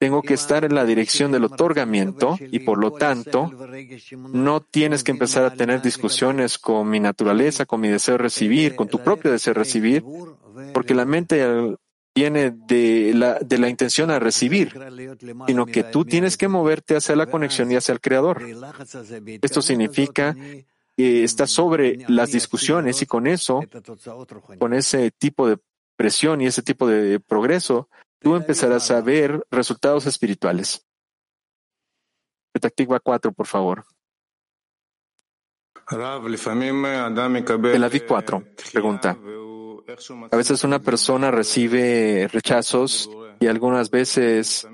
[0.00, 3.52] tengo que estar en la dirección del otorgamiento y por lo tanto
[4.32, 8.76] no tienes que empezar a tener discusiones con mi naturaleza, con mi deseo de recibir,
[8.76, 10.02] con tu propio deseo de recibir,
[10.72, 11.46] porque la mente
[12.14, 14.72] viene de la, de la intención a recibir,
[15.46, 18.42] sino que tú tienes que moverte hacia la conexión y hacia el Creador.
[19.42, 20.34] Esto significa
[20.96, 23.60] que estás sobre las discusiones y con eso,
[24.58, 25.58] con ese tipo de
[25.94, 27.90] presión y ese tipo de progreso,
[28.20, 30.86] tú empezarás a ver resultados espirituales.
[32.52, 33.84] Petactigua 4, por favor.
[37.74, 39.18] El Aviv 4 pregunta.
[40.30, 43.10] A veces una persona recibe rechazos
[43.40, 44.68] y algunas veces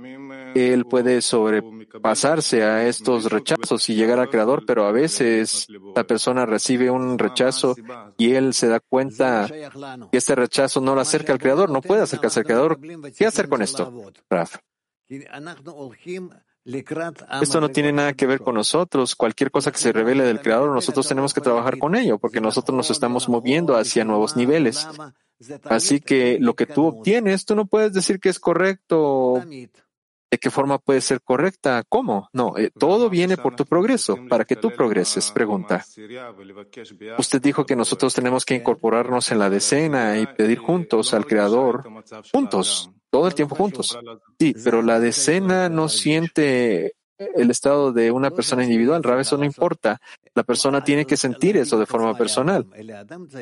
[0.57, 6.47] él puede sobrepasarse a estos rechazos y llegar al Creador, pero a veces la persona
[6.47, 7.75] recibe un rechazo
[8.17, 9.49] y él se da cuenta
[10.11, 12.79] que este rechazo no lo acerca al Creador, no puede acercarse al Creador.
[13.17, 14.57] ¿Qué hacer con esto, Raf?
[17.41, 19.15] Esto no tiene nada que ver con nosotros.
[19.15, 22.77] Cualquier cosa que se revele del Creador, nosotros tenemos que trabajar con ello, porque nosotros
[22.77, 24.87] nos estamos moviendo hacia nuevos niveles.
[25.65, 29.45] Así que lo que tú obtienes, tú no puedes decir que es correcto.
[30.31, 31.85] ¿De qué forma puede ser correcta?
[31.89, 32.29] ¿Cómo?
[32.33, 35.31] No, eh, todo viene por tu progreso, para que tú progreses.
[35.31, 35.85] Pregunta.
[37.18, 41.85] Usted dijo que nosotros tenemos que incorporarnos en la decena y pedir juntos al Creador,
[42.33, 43.97] juntos, todo el tiempo juntos.
[44.39, 49.03] Sí, pero la decena no siente el estado de una persona individual.
[49.03, 50.01] Rab, eso no importa.
[50.35, 52.66] La persona tiene que sentir eso de forma personal,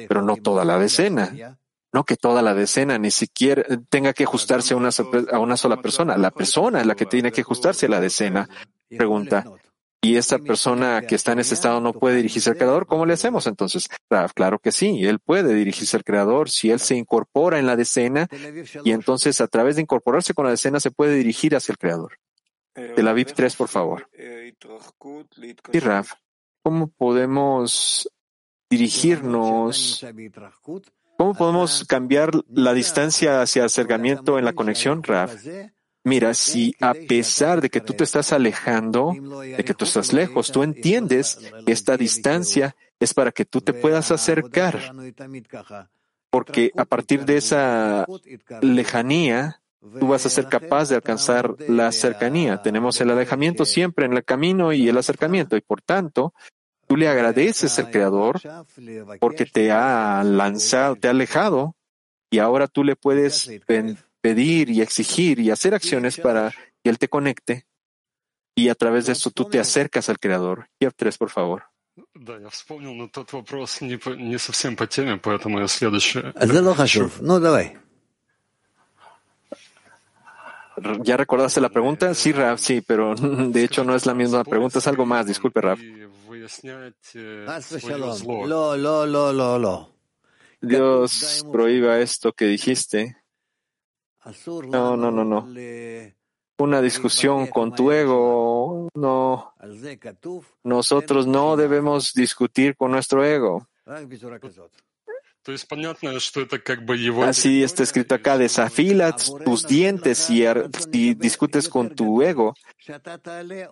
[0.07, 1.59] pero no toda la decena.
[1.95, 4.91] No que toda la decena ni siquiera tenga que ajustarse a una,
[5.31, 6.17] a una sola persona.
[6.17, 8.49] La persona es la que tiene que ajustarse a la decena.
[8.89, 9.45] Pregunta.
[10.03, 13.13] Y esta persona que está en ese estado no puede dirigirse al Creador, ¿cómo le
[13.13, 13.89] hacemos entonces?
[14.35, 18.29] Claro que sí, él puede dirigirse al Creador si él se incorpora en la decena
[18.85, 22.19] y entonces a través de incorporarse con la decena se puede dirigir hacia el Creador.
[22.75, 24.11] De la VIP 3, por favor.
[25.73, 26.15] Y Raf,
[26.61, 28.11] ¿cómo podemos
[28.69, 30.05] dirigirnos
[31.17, 35.35] ¿Cómo podemos cambiar la distancia hacia acercamiento en la conexión, Raf?
[36.03, 40.53] Mira, si a pesar de que tú te estás alejando, de que tú estás lejos,
[40.53, 44.93] tú entiendes que esta distancia es para que tú te puedas acercar.
[46.31, 48.07] Porque a partir de esa
[48.61, 49.63] lejanía,
[49.99, 52.61] tú vas a ser capaz de alcanzar la cercanía.
[52.61, 56.35] Tenemos el alejamiento siempre en el camino y el acercamiento, y por tanto,
[56.95, 58.41] Tú le agradeces al Creador
[59.19, 61.75] porque te ha lanzado, te ha alejado
[62.31, 63.51] y ahora tú le puedes
[64.21, 67.67] pedir y exigir y hacer acciones para que Él te conecte
[68.55, 70.69] y a través de eso tú te acercas al Creador.
[70.79, 71.65] Y tres, por favor.
[81.03, 82.15] ¿Ya recordaste la pregunta?
[82.15, 85.27] Sí, Rav, sí, pero de hecho no es la misma pregunta, es algo más.
[85.27, 85.61] Disculpe,
[87.81, 87.91] Rav.
[90.61, 93.17] Dios prohíba esto que dijiste.
[94.71, 95.47] No, no, no, no.
[96.59, 98.89] Una discusión con tu ego.
[98.95, 99.55] No.
[100.63, 103.69] Nosotros no debemos discutir con nuestro ego.
[107.29, 109.15] Así está escrito acá, desafila
[109.45, 110.45] tus dientes y,
[110.93, 112.55] y discutes con tu ego.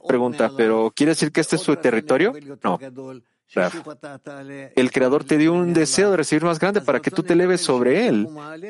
[0.07, 2.33] Pregunta, ¿pero quiere decir que este es su territorio?
[2.63, 2.79] No.
[4.75, 7.61] El Creador te dio un deseo de recibir más grande para que tú te eleves
[7.61, 8.29] sobre Él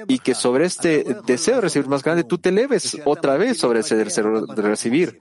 [0.08, 3.80] y que sobre este deseo de recibir más grande tú te eleves otra vez sobre
[3.80, 5.20] ese deseo de recibir.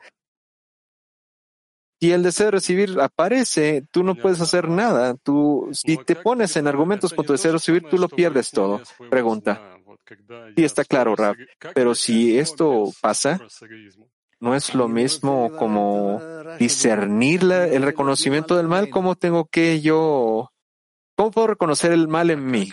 [2.02, 5.14] Si el deseo de recibir aparece, tú no puedes hacer nada.
[5.14, 8.82] Tú, si te pones en argumentos con tu deseo de recibir, tú lo pierdes todo.
[9.12, 9.78] Pregunta.
[10.58, 11.36] Sí, está claro, Rab.
[11.76, 13.40] Pero si esto pasa,
[14.40, 16.20] no es lo mismo como
[16.58, 18.90] discernir el reconocimiento del mal.
[18.90, 20.52] ¿Cómo tengo que yo
[21.22, 22.72] ¿Cómo puedo reconocer el mal en mí?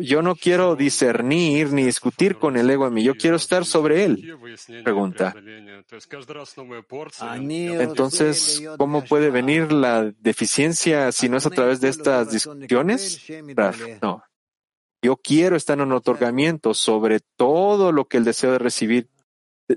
[0.00, 4.04] Yo no quiero discernir ni discutir con el ego en mí, yo quiero estar sobre
[4.04, 4.36] él.
[4.84, 5.34] Pregunta.
[7.80, 13.26] Entonces, ¿cómo puede venir la deficiencia si no es a través de estas discusiones?
[14.02, 14.22] No.
[15.00, 19.08] Yo quiero estar en un otorgamiento sobre todo lo que el deseo de recibir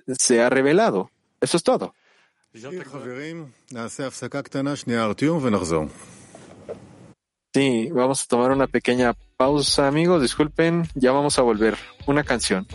[0.07, 1.09] se ha revelado.
[1.39, 1.95] Eso es todo.
[7.53, 10.21] Sí, vamos a tomar una pequeña pausa, amigos.
[10.21, 11.75] Disculpen, ya vamos a volver.
[12.07, 12.65] Una canción.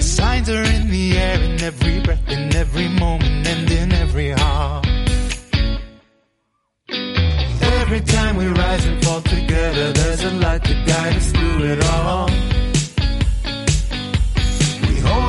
[0.00, 4.84] Signs are in the air in every breath, in every moment, and in every heart.
[7.82, 11.84] Every time we rise and fall together, there's a light to guide us through it
[11.84, 12.51] all.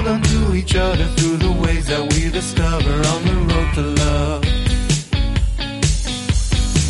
[0.03, 3.83] hold on to each other through the ways that we discover on the road to
[4.03, 4.43] love.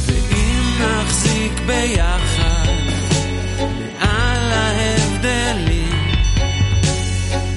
[0.07, 2.69] ואם נחזיק ביחד
[4.01, 5.93] מעל ההבדלים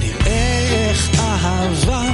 [0.00, 0.58] נראה
[0.88, 2.05] איך אהבם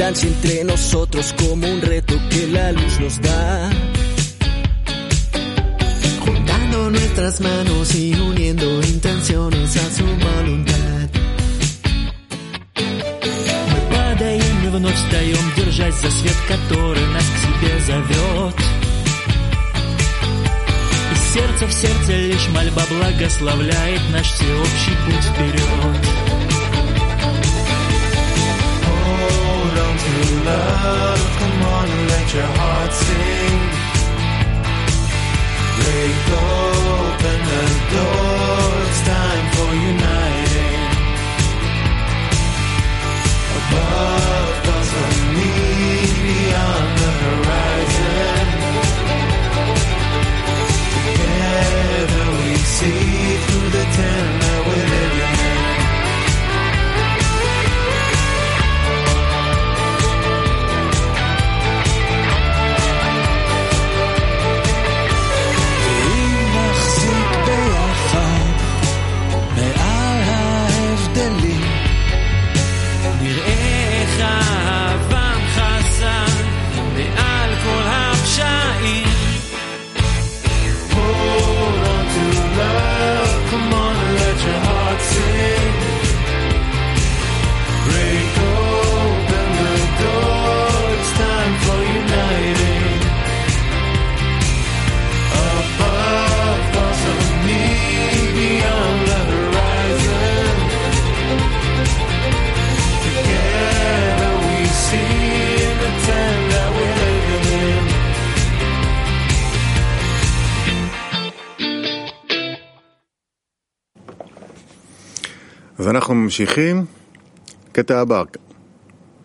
[0.00, 3.70] Distancia entre nosotros como un reto que la luz nos da.
[6.24, 11.10] Juntando nuestras manos y uniendo intenciones a su voluntad.
[13.72, 18.54] Мы падаем и вновь встаем, держась за свет, который нас к себе зовет.
[21.12, 26.20] И сердце в сердце лишь мольба благословляет наш всеобщий путь вперед.
[30.44, 33.58] Love, come on and let your heart sing.
[35.76, 40.82] Break open the door, it's time for uniting.
[43.60, 45.52] Above thoughts of me,
[46.24, 48.46] beyond the horizon.
[50.96, 54.39] Together we see through the tent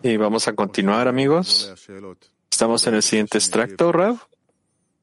[0.02, 1.70] Y vamos a continuar, amigos.
[2.50, 4.16] Estamos en el siguiente extracto, Rav.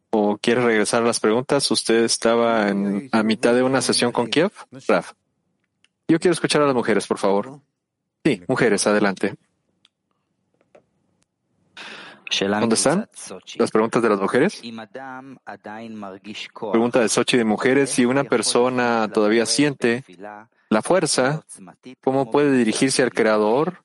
[0.09, 1.69] ¿O quiere regresar a las preguntas?
[1.69, 4.51] Usted estaba en, a mitad de una sesión con Kiev,
[4.87, 5.05] Rav.
[6.07, 7.59] Yo quiero escuchar a las mujeres, por favor.
[8.25, 9.35] Sí, mujeres, adelante.
[12.61, 13.07] ¿Dónde están
[13.59, 14.59] las preguntas de las mujeres?
[16.71, 17.91] Pregunta de Sochi de mujeres.
[17.91, 20.03] Si una persona todavía siente
[20.73, 21.45] la fuerza,
[22.01, 23.83] ¿cómo puede dirigirse al Creador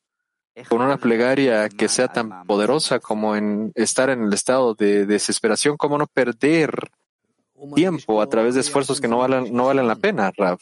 [0.68, 5.76] con una plegaria que sea tan poderosa como en estar en el estado de desesperación?
[5.76, 6.90] ¿Cómo no perder
[7.74, 10.58] tiempo a través de esfuerzos que no valen, no valen la pena, Rav?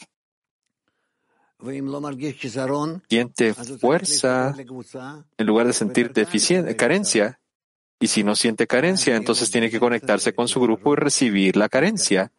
[3.09, 4.55] Siente fuerza
[5.39, 6.13] en lugar de sentir
[6.77, 7.41] carencia.
[7.99, 11.71] Y si no siente carencia, entonces tiene que conectarse con su grupo y recibir la
[11.71, 12.31] carencia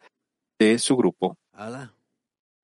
[0.56, 1.36] de su grupo.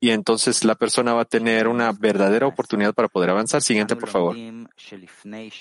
[0.05, 3.63] Y entonces la persona va a tener una verdadera oportunidad para poder avanzar.
[3.63, 4.37] Siguiente, por favor.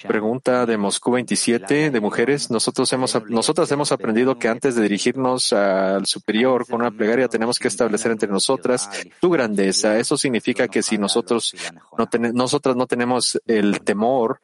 [0.05, 2.51] Pregunta de Moscú 27 de mujeres.
[2.51, 7.57] Nosotros hemos, nosotras hemos aprendido que antes de dirigirnos al superior con una plegaria tenemos
[7.57, 8.89] que establecer entre nosotras
[9.21, 9.97] tu grandeza.
[9.97, 11.55] Eso significa que si nosotros
[11.97, 14.41] no nosotras no tenemos el temor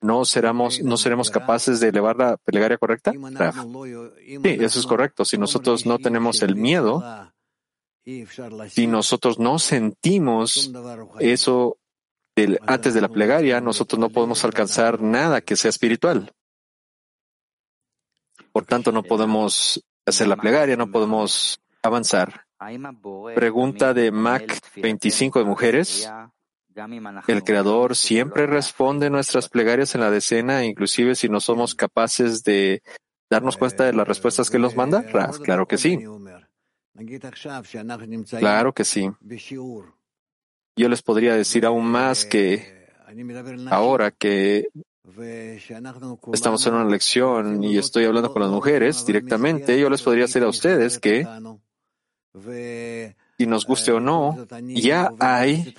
[0.00, 3.10] no seremos, no seremos capaces de elevar la plegaria correcta?
[3.12, 5.24] Sí, eso es correcto.
[5.24, 7.02] Si nosotros no tenemos el miedo,
[8.04, 10.70] si nosotros no sentimos
[11.18, 11.76] eso
[12.66, 16.32] antes de la plegaria, nosotros no podemos alcanzar nada que sea espiritual.
[18.52, 22.46] Por tanto, no podemos hacer la plegaria, no podemos avanzar.
[23.34, 26.10] Pregunta de Mac 25 de mujeres.
[27.26, 32.82] El Creador siempre responde nuestras plegarias en la decena, inclusive si no somos capaces de
[33.28, 35.04] darnos cuenta de las respuestas que nos manda.
[35.42, 35.98] Claro que sí.
[38.38, 39.10] Claro que sí.
[40.76, 42.80] Yo les podría decir aún más que
[43.70, 44.68] ahora que
[46.32, 50.42] estamos en una lección y estoy hablando con las mujeres directamente, yo les podría decir
[50.42, 51.26] a ustedes que
[53.38, 55.74] si nos guste o no, ya hay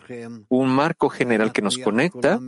[0.49, 2.39] un marco general que nos conecta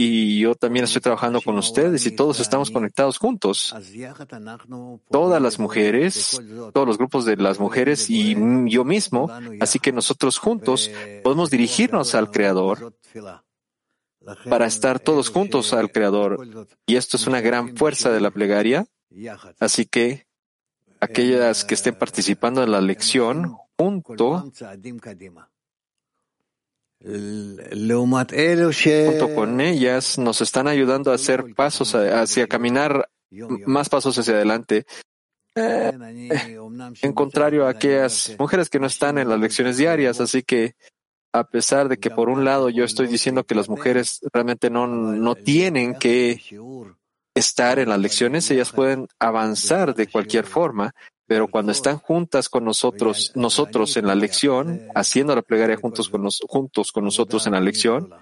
[0.00, 3.74] y yo también estoy trabajando con ustedes y todos estamos conectados juntos.
[5.10, 6.40] Todas las mujeres,
[6.72, 8.36] todos los grupos de las mujeres y
[8.70, 9.28] yo mismo,
[9.60, 10.88] así que nosotros juntos
[11.24, 12.94] podemos dirigirnos al Creador
[14.48, 16.66] para estar todos juntos al Creador.
[16.86, 18.86] Y esto es una gran fuerza de la plegaria.
[19.58, 20.28] Así que
[21.00, 24.52] aquellas que estén participando en la lección junto,
[29.10, 33.08] junto con ellas nos están ayudando a hacer pasos hacia caminar
[33.66, 34.84] más pasos hacia adelante.
[35.54, 35.92] Eh,
[37.02, 40.74] en contrario a aquellas mujeres que no están en las lecciones diarias, así que
[41.32, 44.86] a pesar de que por un lado yo estoy diciendo que las mujeres realmente no,
[44.86, 46.40] no tienen que
[47.34, 50.94] estar en las lecciones, ellas pueden avanzar de cualquier forma,
[51.28, 56.26] pero cuando están juntas con nosotros, nosotros en la lección, haciendo la plegaria juntos con,
[56.48, 58.14] juntos con nosotros en la lección,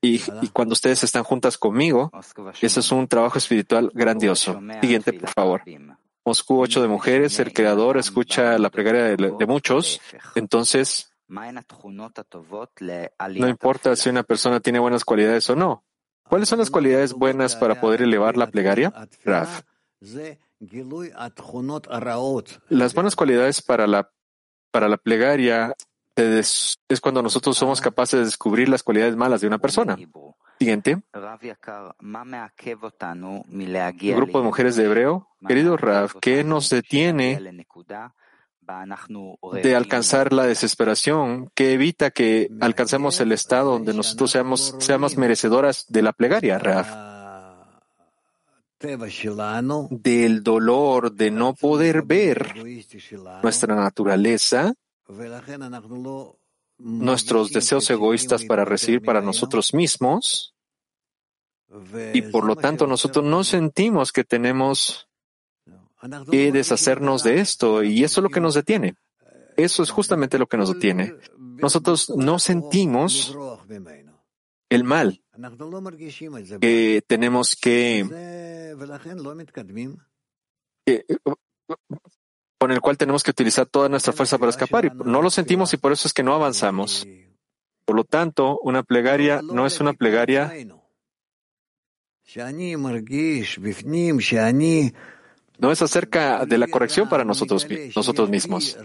[0.00, 0.20] y,
[0.52, 2.10] cuando ustedes están juntas conmigo,
[2.62, 4.58] eso es un trabajo espiritual grandioso.
[4.80, 5.62] Siguiente, por favor.
[6.24, 10.00] Moscú 8 de mujeres, el creador escucha la plegaria de muchos,
[10.36, 11.12] entonces
[13.36, 15.84] no importa si una persona tiene buenas cualidades o no.
[16.22, 18.92] ¿Cuáles son las cualidades buenas para poder elevar la plegaria?
[19.24, 19.62] Raf.
[22.68, 24.10] Las buenas cualidades para la,
[24.70, 25.74] para la plegaria
[26.16, 29.96] es, cuando nosotros somos capaces de descubrir las cualidades malas de una persona.
[30.58, 31.02] Siguiente.
[34.10, 35.28] El grupo de mujeres de Hebreo.
[35.46, 37.40] Querido Rav, ¿qué nos detiene
[39.62, 45.86] de alcanzar la desesperación que evita que alcancemos el estado donde nosotros seamos, seamos merecedoras
[45.88, 47.19] de la plegaria, Raf.
[49.90, 52.54] Del dolor de no poder ver
[53.42, 54.72] nuestra naturaleza,
[56.78, 60.54] nuestros deseos egoístas para recibir para nosotros mismos,
[62.12, 65.08] y por lo tanto nosotros no sentimos que tenemos
[66.30, 68.96] que deshacernos de esto y eso es lo que nos detiene.
[69.56, 71.14] Eso es justamente lo que nos detiene.
[71.36, 73.36] Nosotros no sentimos
[74.70, 75.22] el mal
[76.60, 78.06] que tenemos que,
[82.58, 84.84] con el cual tenemos que utilizar toda nuestra fuerza para escapar.
[84.84, 87.06] Y no lo sentimos y por eso es que no avanzamos.
[87.84, 90.52] Por lo tanto, una plegaria no es una plegaria
[95.58, 98.78] no es acerca de la corrección para nosotros, nosotros mismos.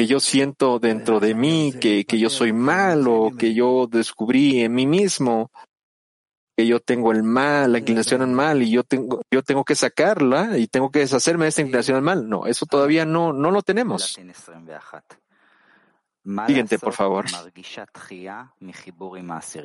[0.00, 4.72] Que yo siento dentro de mí que, que yo soy malo, que yo descubrí en
[4.72, 5.50] mí mismo
[6.56, 9.74] que yo tengo el mal, la inclinación al mal y yo tengo, yo tengo que
[9.74, 12.26] sacarla y tengo que deshacerme de esta inclinación al mal.
[12.30, 14.18] No, eso todavía no, no lo tenemos.
[16.46, 17.26] Siguiente, por favor.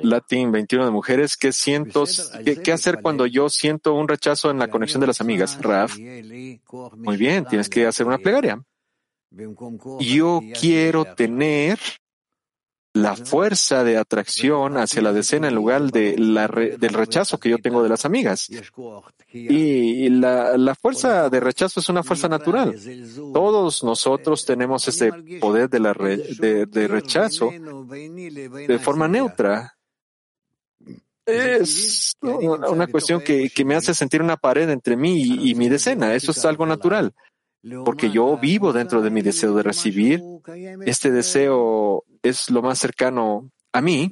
[0.02, 1.38] Latín 21 de mujeres.
[1.38, 2.04] ¿Qué, siento,
[2.44, 5.58] qué, ¿Qué hacer cuando yo siento un rechazo en la conexión de las amigas?
[5.62, 5.96] Raf.
[5.96, 8.62] Muy bien, tienes que hacer una plegaria.
[10.00, 11.78] Yo quiero tener
[12.96, 17.58] la fuerza de atracción hacia la decena en lugar de la del rechazo que yo
[17.58, 18.48] tengo de las amigas.
[19.32, 22.74] Y la, la, fuerza de rechazo es una fuerza natural.
[23.34, 29.76] Todos nosotros tenemos este poder de, la de, de rechazo de forma neutra.
[31.26, 35.68] Es una cuestión que, que, me hace sentir una pared entre mí y, y mi
[35.68, 36.14] decena.
[36.14, 37.12] Eso es algo natural
[37.84, 40.22] porque yo vivo dentro de mi deseo de recibir.
[40.84, 44.10] Este deseo es lo más cercano a mí.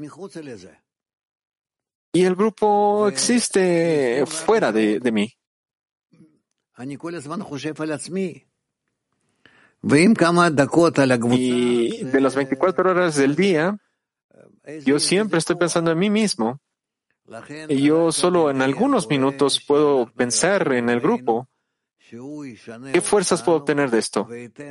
[2.13, 5.37] Y el grupo existe fuera de, mí.
[11.37, 13.77] Y de las 24 horas del día,
[14.85, 16.61] yo siempre estoy pensando en mí mismo.
[17.69, 21.49] Y yo solo en algunos minutos puedo pensar en el grupo.
[22.93, 24.29] ¿Qué fuerzas puedo obtener de esto?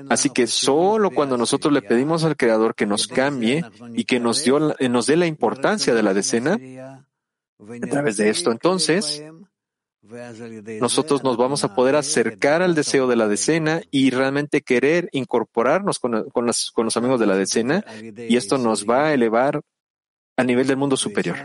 [0.10, 3.64] Así que solo cuando nosotros le pedimos al Creador que nos cambie
[3.94, 6.58] y que nos, dio, nos dé la importancia de la decena,
[7.60, 9.24] a través de esto entonces,
[10.82, 16.00] nosotros nos vamos a poder acercar al deseo de la decena y realmente querer incorporarnos
[16.00, 19.62] con, con, con los amigos de la decena y esto nos va a elevar
[20.36, 21.38] a nivel del mundo superior.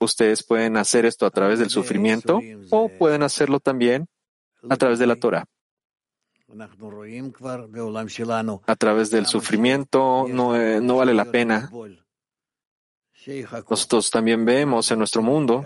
[0.00, 2.40] Ustedes pueden hacer esto a través del sufrimiento
[2.70, 4.08] o pueden hacerlo también
[4.68, 5.44] a través de la Torah.
[8.66, 11.70] A través del sufrimiento no, eh, no vale la pena.
[13.68, 15.64] Nosotros también vemos en nuestro mundo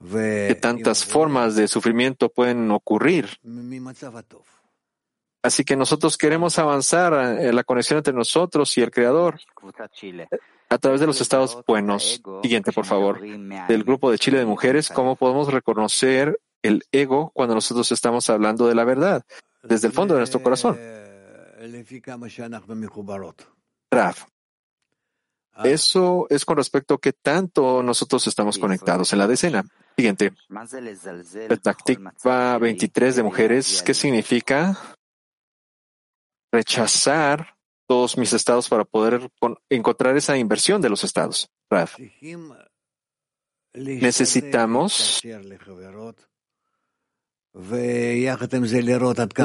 [0.00, 3.28] que tantas formas de sufrimiento pueden ocurrir
[5.44, 9.38] Así que nosotros queremos avanzar en la conexión entre nosotros y el Creador
[10.70, 12.22] a través de los estados buenos.
[12.40, 13.20] Siguiente, por favor.
[13.20, 18.66] Del grupo de Chile de mujeres, ¿cómo podemos reconocer el ego cuando nosotros estamos hablando
[18.66, 19.22] de la verdad
[19.62, 20.80] desde el fondo de nuestro corazón?
[23.90, 24.24] Raf.
[25.62, 29.62] Eso es con respecto a qué tanto nosotros estamos conectados en la decena.
[29.94, 30.32] Siguiente.
[31.48, 34.96] Petaktikva 23 de mujeres, ¿qué significa?
[36.54, 37.56] Rechazar
[37.86, 39.28] todos mis estados para poder
[39.68, 41.50] encontrar esa inversión de los estados.
[43.74, 45.20] Necesitamos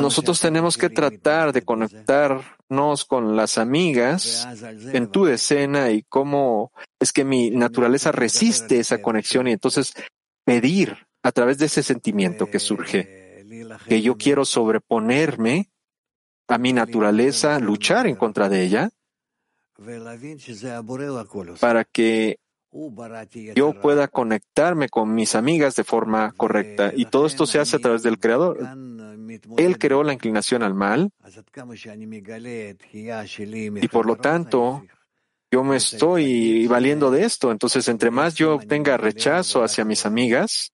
[0.02, 4.48] nosotros tenemos que tratar de conectarnos con las amigas
[4.94, 9.94] en tu escena y cómo es que mi naturaleza resiste esa conexión y entonces
[10.44, 13.46] pedir a través de ese sentimiento que surge
[13.88, 15.70] que yo quiero sobreponerme
[16.50, 18.90] a mi naturaleza, luchar en contra de ella,
[21.60, 22.40] para que
[23.56, 26.92] yo pueda conectarme con mis amigas de forma correcta.
[26.96, 28.60] Y todo esto se hace a través del Creador.
[29.58, 31.12] Él creó la inclinación al mal
[33.82, 34.84] y por lo tanto
[35.52, 37.52] yo me estoy valiendo de esto.
[37.52, 40.74] Entonces, entre más yo tenga rechazo hacia mis amigas,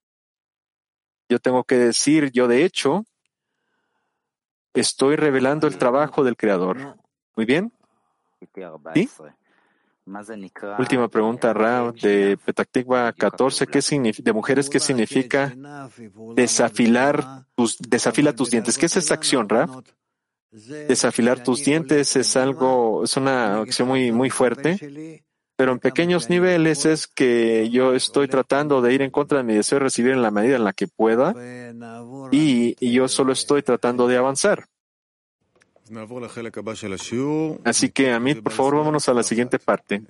[1.29, 3.05] yo tengo que decir, yo de hecho,
[4.75, 6.97] Estoy revelando el trabajo del Creador.
[7.35, 7.71] Muy bien.
[8.93, 9.09] ¿Sí?
[10.77, 13.79] Última pregunta, Ra, de Petactigua 14, ¿qué
[14.19, 15.51] de mujeres, ¿qué significa
[16.35, 18.77] desafilar tus, desafila tus dientes?
[18.77, 19.67] ¿Qué es esta acción, Ra?
[20.51, 25.23] Desafilar tus dientes es algo, es una acción muy, muy fuerte,
[25.55, 29.53] pero en pequeños niveles es que yo estoy tratando de ir en contra de mi
[29.53, 31.33] deseo de recibir en la medida en la que pueda
[32.31, 34.67] y, yo solo estoy tratando de avanzar.
[37.63, 40.01] Así que, a mí, por favor, vámonos a la siguiente parte.